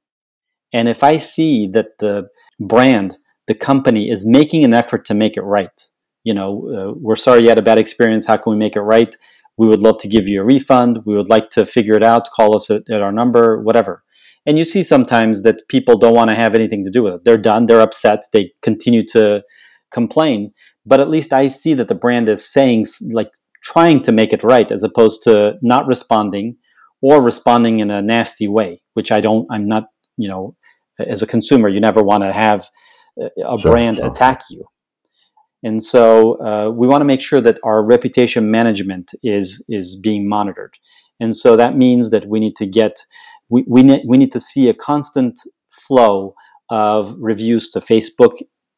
And 0.73 0.89
if 0.89 1.01
I 1.01 1.17
see 1.17 1.67
that 1.73 1.97
the 1.99 2.27
brand, 2.59 3.17
the 3.47 3.55
company 3.55 4.09
is 4.09 4.25
making 4.25 4.65
an 4.65 4.73
effort 4.73 5.05
to 5.05 5.13
make 5.13 5.37
it 5.37 5.41
right, 5.41 5.87
you 6.27 6.33
know, 6.33 6.49
uh, 6.75 6.91
we're 7.05 7.15
sorry 7.15 7.43
you 7.43 7.49
had 7.49 7.57
a 7.57 7.69
bad 7.71 7.79
experience. 7.79 8.25
How 8.25 8.37
can 8.37 8.51
we 8.53 8.59
make 8.65 8.75
it 8.75 8.81
right? 8.81 9.13
We 9.57 9.67
would 9.67 9.79
love 9.87 9.97
to 9.99 10.07
give 10.07 10.27
you 10.27 10.41
a 10.41 10.45
refund. 10.45 10.99
We 11.05 11.15
would 11.15 11.29
like 11.29 11.49
to 11.51 11.65
figure 11.65 11.95
it 11.95 12.03
out. 12.03 12.29
Call 12.35 12.55
us 12.57 12.69
at, 12.69 12.83
at 12.89 13.01
our 13.01 13.11
number, 13.11 13.61
whatever. 13.61 14.03
And 14.45 14.57
you 14.57 14.65
see 14.65 14.83
sometimes 14.83 15.43
that 15.43 15.67
people 15.67 15.97
don't 15.97 16.15
want 16.15 16.29
to 16.29 16.35
have 16.43 16.55
anything 16.55 16.85
to 16.85 16.91
do 16.91 17.03
with 17.03 17.13
it. 17.15 17.21
They're 17.25 17.45
done. 17.51 17.65
They're 17.65 17.87
upset. 17.87 18.23
They 18.33 18.51
continue 18.61 19.03
to 19.13 19.41
complain 19.91 20.53
but 20.87 21.01
at 21.01 21.09
least 21.09 21.33
I 21.33 21.47
see 21.47 21.73
that 21.75 21.89
the 21.89 21.95
brand 21.95 22.29
is 22.29 22.47
saying 22.47 22.85
like 23.11 23.29
trying 23.63 24.01
to 24.03 24.11
make 24.13 24.31
it 24.31 24.43
right 24.43 24.71
as 24.71 24.83
opposed 24.83 25.21
to 25.23 25.55
not 25.61 25.85
responding 25.85 26.55
or 27.01 27.21
responding 27.21 27.79
in 27.79 27.91
a 27.91 28.01
nasty 28.01 28.47
way, 28.47 28.81
which 28.93 29.11
I 29.11 29.19
don't. 29.19 29.45
I'm 29.51 29.67
not. 29.67 29.89
You 30.15 30.29
know, 30.29 30.55
as 30.97 31.21
a 31.21 31.27
consumer, 31.27 31.67
you 31.67 31.79
never 31.79 32.01
want 32.01 32.23
to 32.23 32.33
have 32.33 32.65
a 33.19 33.59
sure, 33.59 33.71
brand 33.71 33.97
sure. 33.97 34.07
attack 34.07 34.41
you. 34.49 34.65
And 35.63 35.83
so 35.83 36.39
uh, 36.41 36.69
we 36.69 36.87
want 36.87 37.01
to 37.01 37.05
make 37.05 37.21
sure 37.21 37.41
that 37.41 37.59
our 37.63 37.83
reputation 37.83 38.51
management 38.51 39.13
is 39.23 39.63
is 39.67 39.95
being 39.95 40.29
monitored. 40.29 40.73
And 41.19 41.35
so 41.35 41.55
that 41.55 41.75
means 41.75 42.11
that 42.11 42.27
we 42.27 42.39
need 42.39 42.55
to 42.57 42.65
get 42.65 42.99
we 43.49 43.63
we 43.67 43.83
need 43.83 44.01
we 44.07 44.17
need 44.17 44.31
to 44.33 44.39
see 44.39 44.69
a 44.69 44.73
constant 44.73 45.39
flow 45.87 46.35
of 46.69 47.15
reviews 47.17 47.69
to 47.69 47.81
Facebook 47.81 48.33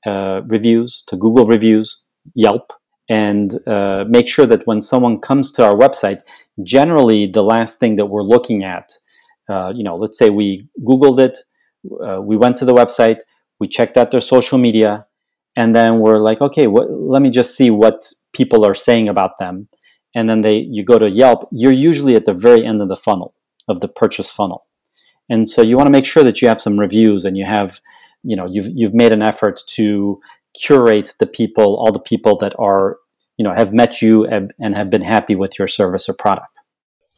uh, 0.05 0.41
reviews, 0.47 1.03
to 1.07 1.17
Google 1.17 1.45
reviews, 1.45 2.01
Yelp, 2.35 2.71
and 3.09 3.59
uh, 3.67 4.05
make 4.07 4.27
sure 4.29 4.45
that 4.45 4.65
when 4.65 4.81
someone 4.81 5.19
comes 5.19 5.51
to 5.53 5.65
our 5.65 5.75
website, 5.75 6.19
generally 6.63 7.29
the 7.31 7.41
last 7.41 7.79
thing 7.79 7.95
that 7.95 8.05
we're 8.05 8.23
looking 8.23 8.63
at, 8.63 8.91
uh, 9.49 9.73
you 9.75 9.83
know, 9.83 9.95
let's 9.95 10.17
say 10.17 10.29
we 10.29 10.67
Googled 10.87 11.19
it, 11.19 11.39
uh, 12.05 12.21
we 12.21 12.37
went 12.37 12.55
to 12.57 12.65
the 12.65 12.73
website, 12.73 13.17
we 13.59 13.67
checked 13.67 13.97
out 13.97 14.11
their 14.11 14.21
social 14.21 14.57
media, 14.57 15.05
and 15.59 15.75
then 15.75 15.99
we're 15.99 16.19
like, 16.19 16.39
okay, 16.39 16.67
what, 16.67 16.89
let 16.89 17.21
me 17.21 17.29
just 17.29 17.53
see 17.53 17.69
what 17.69 17.99
people 18.33 18.65
are 18.65 18.73
saying 18.73 19.09
about 19.09 19.39
them. 19.39 19.67
And 20.15 20.29
then 20.29 20.39
they, 20.41 20.55
you 20.55 20.85
go 20.85 20.97
to 20.97 21.09
Yelp, 21.09 21.49
you're 21.51 21.73
usually 21.89 22.15
at 22.15 22.25
the 22.25 22.33
very 22.33 22.65
end 22.65 22.81
of 22.81 22.87
the 22.87 22.95
funnel, 22.95 23.33
of 23.67 23.81
the 23.81 23.89
purchase 23.89 24.31
funnel. 24.31 24.65
And 25.29 25.49
so 25.49 25.61
you 25.61 25.75
want 25.75 25.87
to 25.87 25.91
make 25.91 26.05
sure 26.05 26.23
that 26.23 26.41
you 26.41 26.47
have 26.47 26.61
some 26.61 26.79
reviews 26.79 27.25
and 27.25 27.35
you 27.35 27.45
have 27.45 27.79
you 28.23 28.35
know 28.35 28.45
you've 28.45 28.67
you've 28.73 28.93
made 28.93 29.11
an 29.11 29.21
effort 29.21 29.61
to 29.67 30.19
curate 30.59 31.13
the 31.19 31.25
people 31.25 31.77
all 31.77 31.91
the 31.91 31.99
people 31.99 32.37
that 32.39 32.53
are 32.59 32.97
you 33.37 33.43
know 33.43 33.53
have 33.53 33.73
met 33.73 34.01
you 34.01 34.25
and, 34.25 34.53
and 34.59 34.75
have 34.75 34.89
been 34.89 35.01
happy 35.01 35.35
with 35.35 35.57
your 35.57 35.67
service 35.67 36.09
or 36.09 36.13
product 36.13 36.59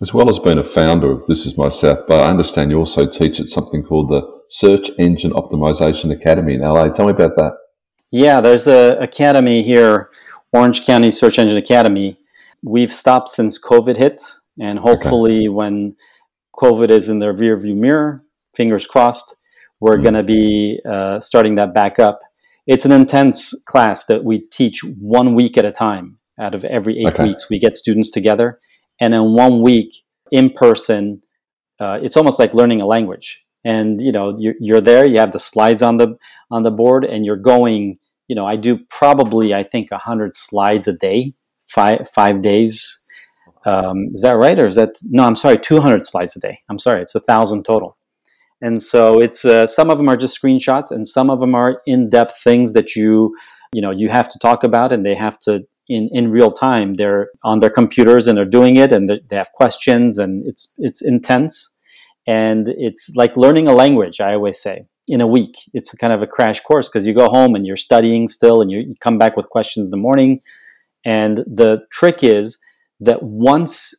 as 0.01 0.13
well 0.13 0.29
as 0.29 0.37
being 0.37 0.57
a 0.57 0.63
founder 0.63 1.11
of 1.11 1.25
this 1.27 1.45
is 1.45 1.57
my 1.57 1.69
south 1.69 2.05
bay 2.07 2.21
i 2.21 2.29
understand 2.29 2.69
you 2.69 2.77
also 2.77 3.07
teach 3.07 3.39
at 3.39 3.49
something 3.49 3.81
called 3.83 4.09
the 4.09 4.21
search 4.49 4.91
engine 4.99 5.31
optimization 5.31 6.13
academy 6.13 6.53
in 6.53 6.61
la 6.61 6.87
tell 6.89 7.07
me 7.07 7.13
about 7.13 7.35
that 7.35 7.53
yeah 8.11 8.39
there's 8.41 8.67
a 8.67 8.97
academy 8.99 9.63
here 9.63 10.09
orange 10.53 10.85
county 10.85 11.11
search 11.11 11.39
engine 11.39 11.57
academy 11.57 12.17
we've 12.61 12.93
stopped 12.93 13.29
since 13.29 13.59
covid 13.59 13.97
hit 13.97 14.21
and 14.59 14.79
hopefully 14.79 15.39
okay. 15.39 15.49
when 15.49 15.95
covid 16.55 16.89
is 16.89 17.09
in 17.09 17.19
the 17.19 17.25
rearview 17.25 17.75
mirror 17.75 18.21
fingers 18.55 18.85
crossed 18.85 19.35
we're 19.81 19.95
mm-hmm. 19.95 20.03
going 20.03 20.13
to 20.13 20.23
be 20.23 20.79
uh, 20.89 21.19
starting 21.19 21.55
that 21.55 21.73
back 21.73 21.99
up. 21.99 22.21
It's 22.67 22.85
an 22.85 22.93
intense 22.93 23.53
class 23.65 24.05
that 24.05 24.23
we 24.23 24.47
teach 24.51 24.81
one 24.83 25.35
week 25.35 25.57
at 25.57 25.65
a 25.65 25.71
time. 25.71 26.19
Out 26.39 26.55
of 26.55 26.63
every 26.63 26.99
eight 26.99 27.13
okay. 27.13 27.23
weeks, 27.23 27.47
we 27.49 27.59
get 27.59 27.75
students 27.75 28.09
together, 28.09 28.59
and 28.99 29.13
in 29.13 29.33
one 29.33 29.61
week, 29.61 29.93
in 30.31 30.49
person, 30.49 31.21
uh, 31.79 31.99
it's 32.01 32.15
almost 32.15 32.39
like 32.39 32.53
learning 32.53 32.81
a 32.81 32.85
language. 32.85 33.41
And 33.63 34.01
you 34.01 34.11
know, 34.11 34.35
you're, 34.39 34.55
you're 34.59 34.81
there. 34.81 35.05
You 35.05 35.19
have 35.19 35.33
the 35.33 35.39
slides 35.39 35.81
on 35.83 35.97
the 35.97 36.17
on 36.49 36.63
the 36.63 36.71
board, 36.71 37.03
and 37.03 37.25
you're 37.25 37.35
going. 37.35 37.97
You 38.31 38.35
know, 38.35 38.47
I 38.53 38.55
do 38.55 38.79
probably 39.01 39.53
I 39.53 39.63
think 39.71 39.89
hundred 39.91 40.37
slides 40.37 40.87
a 40.87 40.93
day, 40.93 41.33
five 41.75 42.07
five 42.15 42.41
days. 42.41 42.73
Um, 43.65 43.97
is 44.15 44.21
that 44.21 44.37
right, 44.45 44.57
or 44.57 44.67
is 44.67 44.77
that 44.81 44.91
no? 45.03 45.25
I'm 45.25 45.35
sorry, 45.35 45.57
two 45.57 45.79
hundred 45.85 46.05
slides 46.05 46.33
a 46.37 46.39
day. 46.39 46.55
I'm 46.69 46.79
sorry, 46.79 47.01
it's 47.01 47.13
a 47.13 47.19
thousand 47.31 47.65
total. 47.65 47.97
And 48.61 48.81
so 48.91 49.19
it's 49.19 49.43
uh, 49.43 49.67
some 49.67 49.89
of 49.89 49.97
them 49.97 50.07
are 50.07 50.15
just 50.15 50.41
screenshots, 50.41 50.91
and 50.91 51.05
some 51.05 51.29
of 51.29 51.41
them 51.41 51.53
are 51.55 51.81
in-depth 51.85 52.35
things 52.41 52.71
that 52.71 52.95
you 52.95 53.35
you 53.73 53.81
know 53.81 53.91
you 53.91 54.07
have 54.07 54.29
to 54.31 54.39
talk 54.39 54.63
about, 54.63 54.93
and 54.93 55.05
they 55.05 55.15
have 55.25 55.37
to 55.39 55.51
in 55.89 56.07
in 56.13 56.31
real 56.31 56.51
time. 56.53 56.93
They're 56.93 57.31
on 57.43 57.59
their 57.59 57.73
computers 57.81 58.27
and 58.27 58.37
they're 58.37 58.57
doing 58.59 58.77
it, 58.77 58.93
and 58.93 59.09
they 59.09 59.35
have 59.35 59.51
questions, 59.61 60.17
and 60.17 60.31
it's 60.47 60.71
it's 60.77 61.01
intense, 61.01 61.69
and 62.27 62.69
it's 62.87 63.11
like 63.21 63.35
learning 63.35 63.67
a 63.67 63.73
language. 63.73 64.21
I 64.21 64.35
always 64.35 64.61
say 64.61 64.85
in 65.11 65.21
a 65.21 65.27
week, 65.27 65.55
it's 65.73 65.91
kind 65.93 66.13
of 66.13 66.21
a 66.21 66.27
crash 66.27 66.61
course 66.61 66.89
because 66.89 67.05
you 67.05 67.13
go 67.13 67.27
home 67.29 67.55
and 67.55 67.65
you're 67.65 67.77
studying 67.77 68.27
still, 68.27 68.61
and 68.61 68.71
you, 68.71 68.95
come 68.99 69.17
back 69.17 69.37
with 69.37 69.49
questions 69.49 69.87
in 69.87 69.91
the 69.91 69.97
morning, 69.97 70.41
and 71.05 71.37
the 71.39 71.79
trick 71.91 72.19
is 72.23 72.57
that 72.99 73.21
once 73.21 73.93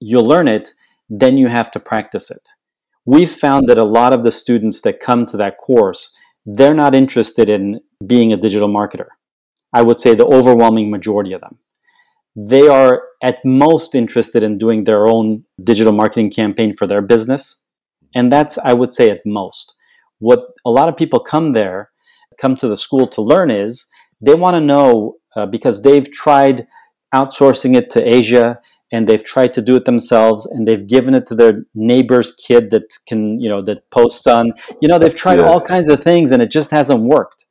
you 0.00 0.20
learn 0.20 0.48
it, 0.48 0.74
then 1.08 1.36
you 1.36 1.48
have 1.48 1.70
to 1.72 1.80
practice 1.80 2.30
it 2.30 2.48
we've 3.06 3.34
found 3.34 3.68
that 3.68 3.78
a 3.78 3.84
lot 3.84 4.12
of 4.12 4.24
the 4.24 4.30
students 4.30 4.80
that 4.82 5.00
come 5.00 5.26
to 5.26 5.36
that 5.36 5.58
course, 5.58 6.12
they're 6.46 6.74
not 6.74 6.94
interested 6.94 7.48
in 7.48 7.80
being 8.06 8.32
a 8.32 8.36
digital 8.36 8.68
marketer. 8.68 9.08
I 9.74 9.82
would 9.82 10.00
say 10.00 10.14
the 10.14 10.26
overwhelming 10.26 10.90
majority 10.90 11.32
of 11.32 11.40
them. 11.40 11.58
They 12.36 12.68
are 12.68 13.02
at 13.22 13.44
most 13.44 13.94
interested 13.94 14.42
in 14.42 14.58
doing 14.58 14.84
their 14.84 15.06
own 15.06 15.44
digital 15.64 15.92
marketing 15.92 16.30
campaign 16.30 16.76
for 16.76 16.86
their 16.86 17.02
business 17.02 17.56
And 18.14 18.32
that's, 18.32 18.58
I 18.58 18.72
would 18.72 18.92
say, 18.92 19.10
at 19.10 19.24
most. 19.24 19.74
What 20.20 20.40
a 20.64 20.70
lot 20.70 20.88
of 20.88 20.96
people 20.96 21.20
come 21.20 21.52
there, 21.52 21.90
come 22.40 22.56
to 22.56 22.68
the 22.68 22.76
school 22.76 23.06
to 23.08 23.22
learn 23.22 23.50
is 23.50 23.86
they 24.20 24.34
want 24.34 24.54
to 24.54 24.60
know 24.60 25.16
uh, 25.36 25.46
because 25.46 25.82
they've 25.82 26.10
tried 26.10 26.66
outsourcing 27.14 27.76
it 27.76 27.90
to 27.90 28.02
Asia 28.02 28.60
and 28.92 29.08
they've 29.08 29.24
tried 29.24 29.54
to 29.54 29.62
do 29.62 29.76
it 29.76 29.84
themselves 29.84 30.46
and 30.46 30.66
they've 30.66 30.86
given 30.86 31.14
it 31.14 31.26
to 31.28 31.34
their 31.34 31.64
neighbor's 31.74 32.34
kid 32.34 32.70
that 32.70 32.84
can, 33.06 33.40
you 33.40 33.48
know, 33.48 33.62
that 33.62 33.88
posts 33.90 34.26
on, 34.26 34.52
you 34.80 34.88
know, 34.88 34.98
they've 34.98 35.14
tried 35.14 35.38
yeah. 35.38 35.46
all 35.46 35.60
kinds 35.60 35.88
of 35.88 36.02
things 36.02 36.32
and 36.32 36.42
it 36.42 36.50
just 36.50 36.70
hasn't 36.70 37.00
worked. 37.02 37.46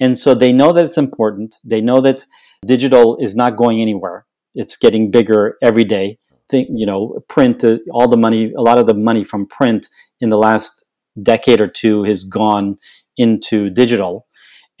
And 0.00 0.16
so 0.18 0.34
they 0.34 0.52
know 0.52 0.72
that 0.72 0.84
it's 0.84 0.98
important. 0.98 1.56
They 1.64 1.80
know 1.80 2.00
that 2.00 2.24
digital 2.66 3.16
is 3.20 3.34
not 3.34 3.56
going 3.56 3.80
anywhere. 3.80 4.26
It's 4.54 4.76
getting 4.76 5.10
bigger 5.10 5.56
every 5.62 5.84
day. 5.84 6.18
Think, 6.50 6.68
you 6.70 6.86
know, 6.86 7.20
print, 7.28 7.64
uh, 7.64 7.78
all 7.90 8.08
the 8.08 8.16
money, 8.16 8.52
a 8.56 8.62
lot 8.62 8.78
of 8.78 8.86
the 8.86 8.94
money 8.94 9.24
from 9.24 9.46
print 9.46 9.88
in 10.20 10.30
the 10.30 10.36
last 10.36 10.83
decade 11.22 11.60
or 11.60 11.68
two 11.68 12.02
has 12.04 12.24
gone 12.24 12.76
into 13.16 13.70
digital. 13.70 14.26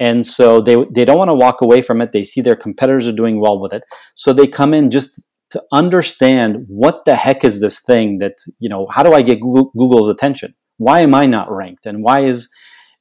And 0.00 0.26
so 0.26 0.60
they, 0.60 0.76
they 0.94 1.04
don't 1.04 1.18
want 1.18 1.28
to 1.28 1.34
walk 1.34 1.60
away 1.60 1.82
from 1.82 2.00
it. 2.00 2.10
They 2.12 2.24
see 2.24 2.40
their 2.40 2.56
competitors 2.56 3.06
are 3.06 3.12
doing 3.12 3.40
well 3.40 3.60
with 3.60 3.72
it. 3.72 3.84
So 4.14 4.32
they 4.32 4.46
come 4.46 4.74
in 4.74 4.90
just 4.90 5.22
to 5.50 5.62
understand 5.72 6.64
what 6.66 7.04
the 7.06 7.14
heck 7.14 7.44
is 7.44 7.60
this 7.60 7.80
thing 7.80 8.18
that, 8.18 8.34
you 8.58 8.68
know, 8.68 8.88
how 8.90 9.04
do 9.04 9.12
I 9.12 9.22
get 9.22 9.40
Google's 9.40 10.08
attention? 10.08 10.54
Why 10.78 11.02
am 11.02 11.14
I 11.14 11.24
not 11.24 11.50
ranked? 11.50 11.86
And 11.86 12.02
why 12.02 12.26
is, 12.26 12.48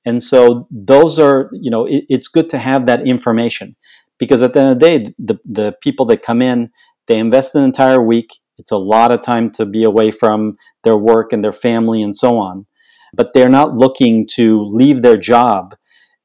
and 0.06 0.22
so 0.22 0.68
those 0.70 1.18
are, 1.18 1.50
you 1.54 1.72
know, 1.72 1.86
it, 1.86 2.04
it's 2.10 2.28
good 2.28 2.50
to 2.52 2.60
have 2.60 2.86
that 2.86 3.08
information 3.08 3.76
because 4.20 4.44
at 4.44 4.54
the 4.54 4.62
end 4.62 4.72
of 4.74 4.80
the 4.80 4.86
day, 4.86 5.16
the, 5.18 5.40
the 5.46 5.74
people 5.82 6.06
that 6.08 6.24
come 6.24 6.44
in, 6.44 6.70
they 7.08 7.18
invest 7.18 7.56
an 7.56 7.64
entire 7.64 8.02
week. 8.02 8.30
It's 8.60 8.72
a 8.72 8.78
lot 8.78 9.12
of 9.12 9.22
time 9.22 9.50
to 9.54 9.66
be 9.66 9.84
away 9.84 10.12
from 10.12 10.58
their 10.84 10.98
work 10.98 11.34
and 11.34 11.44
their 11.44 11.54
family 11.54 12.04
and 12.04 12.16
so 12.16 12.38
on. 12.38 12.68
But 13.14 13.34
they're 13.34 13.50
not 13.50 13.76
looking 13.76 14.28
to 14.36 14.64
leave 14.64 15.02
their 15.02 15.18
job 15.18 15.76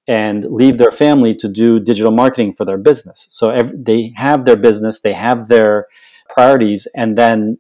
and 0.07 0.45
leave 0.45 0.79
their 0.79 0.91
family 0.91 1.35
to 1.35 1.49
do 1.49 1.79
digital 1.79 2.11
marketing 2.11 2.55
for 2.57 2.65
their 2.65 2.79
business. 2.79 3.27
So 3.29 3.51
every, 3.51 3.77
they 3.77 4.13
have 4.17 4.47
their 4.47 4.57
business, 4.57 5.01
they 5.01 5.13
have 5.13 5.49
their 5.49 5.87
priorities, 6.31 6.89
and 6.95 7.17
then 7.17 7.59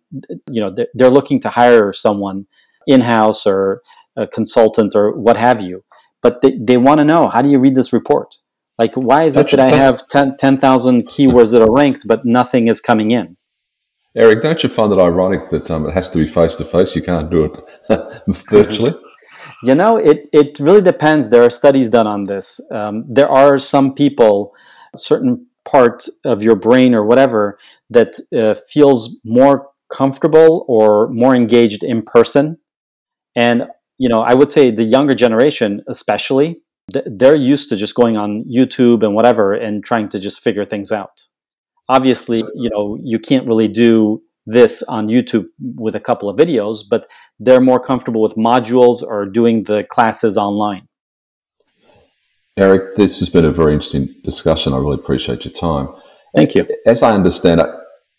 you 0.50 0.60
know 0.60 0.70
they're, 0.74 0.88
they're 0.94 1.10
looking 1.10 1.40
to 1.42 1.50
hire 1.50 1.92
someone 1.92 2.46
in 2.86 3.02
house 3.02 3.46
or 3.46 3.82
a 4.16 4.26
consultant 4.26 4.94
or 4.94 5.16
what 5.16 5.36
have 5.36 5.60
you. 5.60 5.84
But 6.22 6.40
they, 6.42 6.58
they 6.58 6.78
want 6.78 6.98
to 7.00 7.04
know 7.04 7.30
how 7.32 7.42
do 7.42 7.50
you 7.50 7.58
read 7.58 7.74
this 7.74 7.92
report? 7.92 8.34
Like, 8.78 8.94
why 8.94 9.24
is 9.24 9.36
it 9.36 9.50
that 9.50 9.60
I 9.60 9.76
have 9.76 10.06
10,000 10.08 10.38
10, 10.38 10.58
keywords 11.02 11.50
that 11.50 11.62
are 11.62 11.72
ranked, 11.72 12.06
but 12.06 12.24
nothing 12.24 12.68
is 12.68 12.80
coming 12.80 13.10
in? 13.10 13.36
Eric, 14.16 14.42
don't 14.42 14.62
you 14.62 14.68
find 14.68 14.92
it 14.92 14.98
ironic 14.98 15.50
that 15.50 15.70
um, 15.70 15.86
it 15.88 15.92
has 15.92 16.10
to 16.10 16.18
be 16.18 16.26
face 16.26 16.56
to 16.56 16.64
face? 16.64 16.96
You 16.96 17.02
can't 17.02 17.30
do 17.30 17.44
it 17.44 18.22
virtually. 18.48 18.94
You 19.64 19.74
know, 19.74 19.96
it, 19.96 20.28
it 20.32 20.58
really 20.60 20.82
depends. 20.82 21.28
There 21.28 21.42
are 21.42 21.50
studies 21.50 21.90
done 21.90 22.06
on 22.06 22.24
this. 22.24 22.60
Um, 22.70 23.04
there 23.08 23.28
are 23.28 23.58
some 23.58 23.94
people, 23.94 24.52
certain 24.94 25.46
part 25.68 26.06
of 26.24 26.42
your 26.42 26.54
brain 26.54 26.94
or 26.94 27.04
whatever, 27.04 27.58
that 27.90 28.14
uh, 28.36 28.54
feels 28.70 29.20
more 29.24 29.68
comfortable 29.92 30.64
or 30.68 31.08
more 31.08 31.34
engaged 31.34 31.82
in 31.82 32.02
person. 32.02 32.58
And, 33.34 33.64
you 33.98 34.08
know, 34.08 34.18
I 34.18 34.34
would 34.34 34.50
say 34.50 34.70
the 34.70 34.84
younger 34.84 35.14
generation, 35.14 35.82
especially, 35.88 36.60
they're 37.06 37.36
used 37.36 37.68
to 37.68 37.76
just 37.76 37.94
going 37.94 38.16
on 38.16 38.44
YouTube 38.44 39.02
and 39.02 39.14
whatever 39.14 39.54
and 39.54 39.84
trying 39.84 40.08
to 40.10 40.20
just 40.20 40.40
figure 40.40 40.64
things 40.64 40.92
out. 40.92 41.22
Obviously, 41.88 42.38
you 42.54 42.70
know, 42.70 42.98
you 43.02 43.18
can't 43.18 43.46
really 43.46 43.68
do 43.68 44.22
this 44.48 44.82
on 44.88 45.08
YouTube 45.08 45.46
with 45.76 45.94
a 45.94 46.00
couple 46.00 46.28
of 46.28 46.36
videos, 46.36 46.78
but 46.88 47.06
they're 47.38 47.60
more 47.60 47.78
comfortable 47.78 48.22
with 48.22 48.34
modules 48.34 49.02
or 49.02 49.26
doing 49.26 49.64
the 49.64 49.84
classes 49.90 50.36
online. 50.36 50.88
Eric, 52.56 52.96
this 52.96 53.20
has 53.20 53.28
been 53.28 53.44
a 53.44 53.52
very 53.52 53.74
interesting 53.74 54.08
discussion. 54.24 54.72
I 54.72 54.78
really 54.78 54.94
appreciate 54.94 55.44
your 55.44 55.54
time. 55.54 55.88
Thank 56.34 56.54
you. 56.54 56.66
As 56.86 57.02
I 57.02 57.12
understand 57.12 57.60
it, 57.60 57.70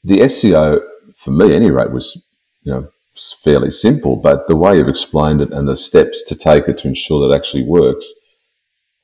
the 0.03 0.17
SEO, 0.17 0.81
for 1.15 1.31
me, 1.31 1.47
at 1.47 1.51
any 1.53 1.71
rate, 1.71 1.91
was 1.91 2.15
you 2.63 2.71
know 2.71 2.89
fairly 3.43 3.71
simple. 3.71 4.15
But 4.15 4.47
the 4.47 4.55
way 4.55 4.77
you've 4.77 4.87
explained 4.87 5.41
it 5.41 5.51
and 5.51 5.67
the 5.67 5.75
steps 5.75 6.23
to 6.25 6.35
take 6.35 6.67
it 6.67 6.77
to 6.79 6.87
ensure 6.87 7.27
that 7.27 7.33
it 7.33 7.37
actually 7.37 7.63
works, 7.63 8.13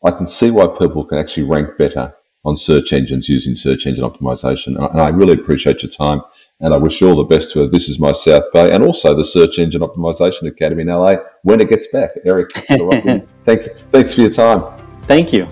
I 0.06 0.12
can 0.12 0.28
see 0.28 0.52
why 0.52 0.68
people 0.68 1.04
can 1.04 1.18
actually 1.18 1.44
rank 1.44 1.78
better 1.78 2.14
on 2.46 2.56
search 2.56 2.94
engines 2.94 3.28
using 3.28 3.56
search 3.56 3.88
engine 3.88 4.06
optimization. 4.06 4.78
And 4.92 5.02
I 5.02 5.10
really 5.10 5.34
appreciate 5.34 5.82
your 5.84 5.92
time. 5.92 6.22
And 6.60 6.74
I 6.74 6.78
wish 6.78 7.02
you 7.02 7.10
all 7.10 7.18
the 7.18 7.24
best 7.24 7.52
to 7.52 7.62
her. 7.62 7.68
This 7.68 7.90
is 7.90 8.00
my 8.00 8.14
South 8.14 8.46
Bay 8.54 8.72
and 8.72 8.84
also 8.84 9.14
the 9.14 9.26
Search 9.26 9.60
Engine 9.60 9.82
Optimization 9.82 10.48
Academy 10.48 10.84
in 10.84 10.88
LA 10.88 11.18
when 11.44 11.60
it 11.60 11.70
gets 11.70 11.88
back. 11.88 12.12
Eric, 12.24 12.52
thank 12.54 13.66
you. 13.66 13.74
Thanks 13.92 14.14
for 14.14 14.22
your 14.22 14.30
time. 14.30 14.64
Thank 15.08 15.34
you. 15.34 15.48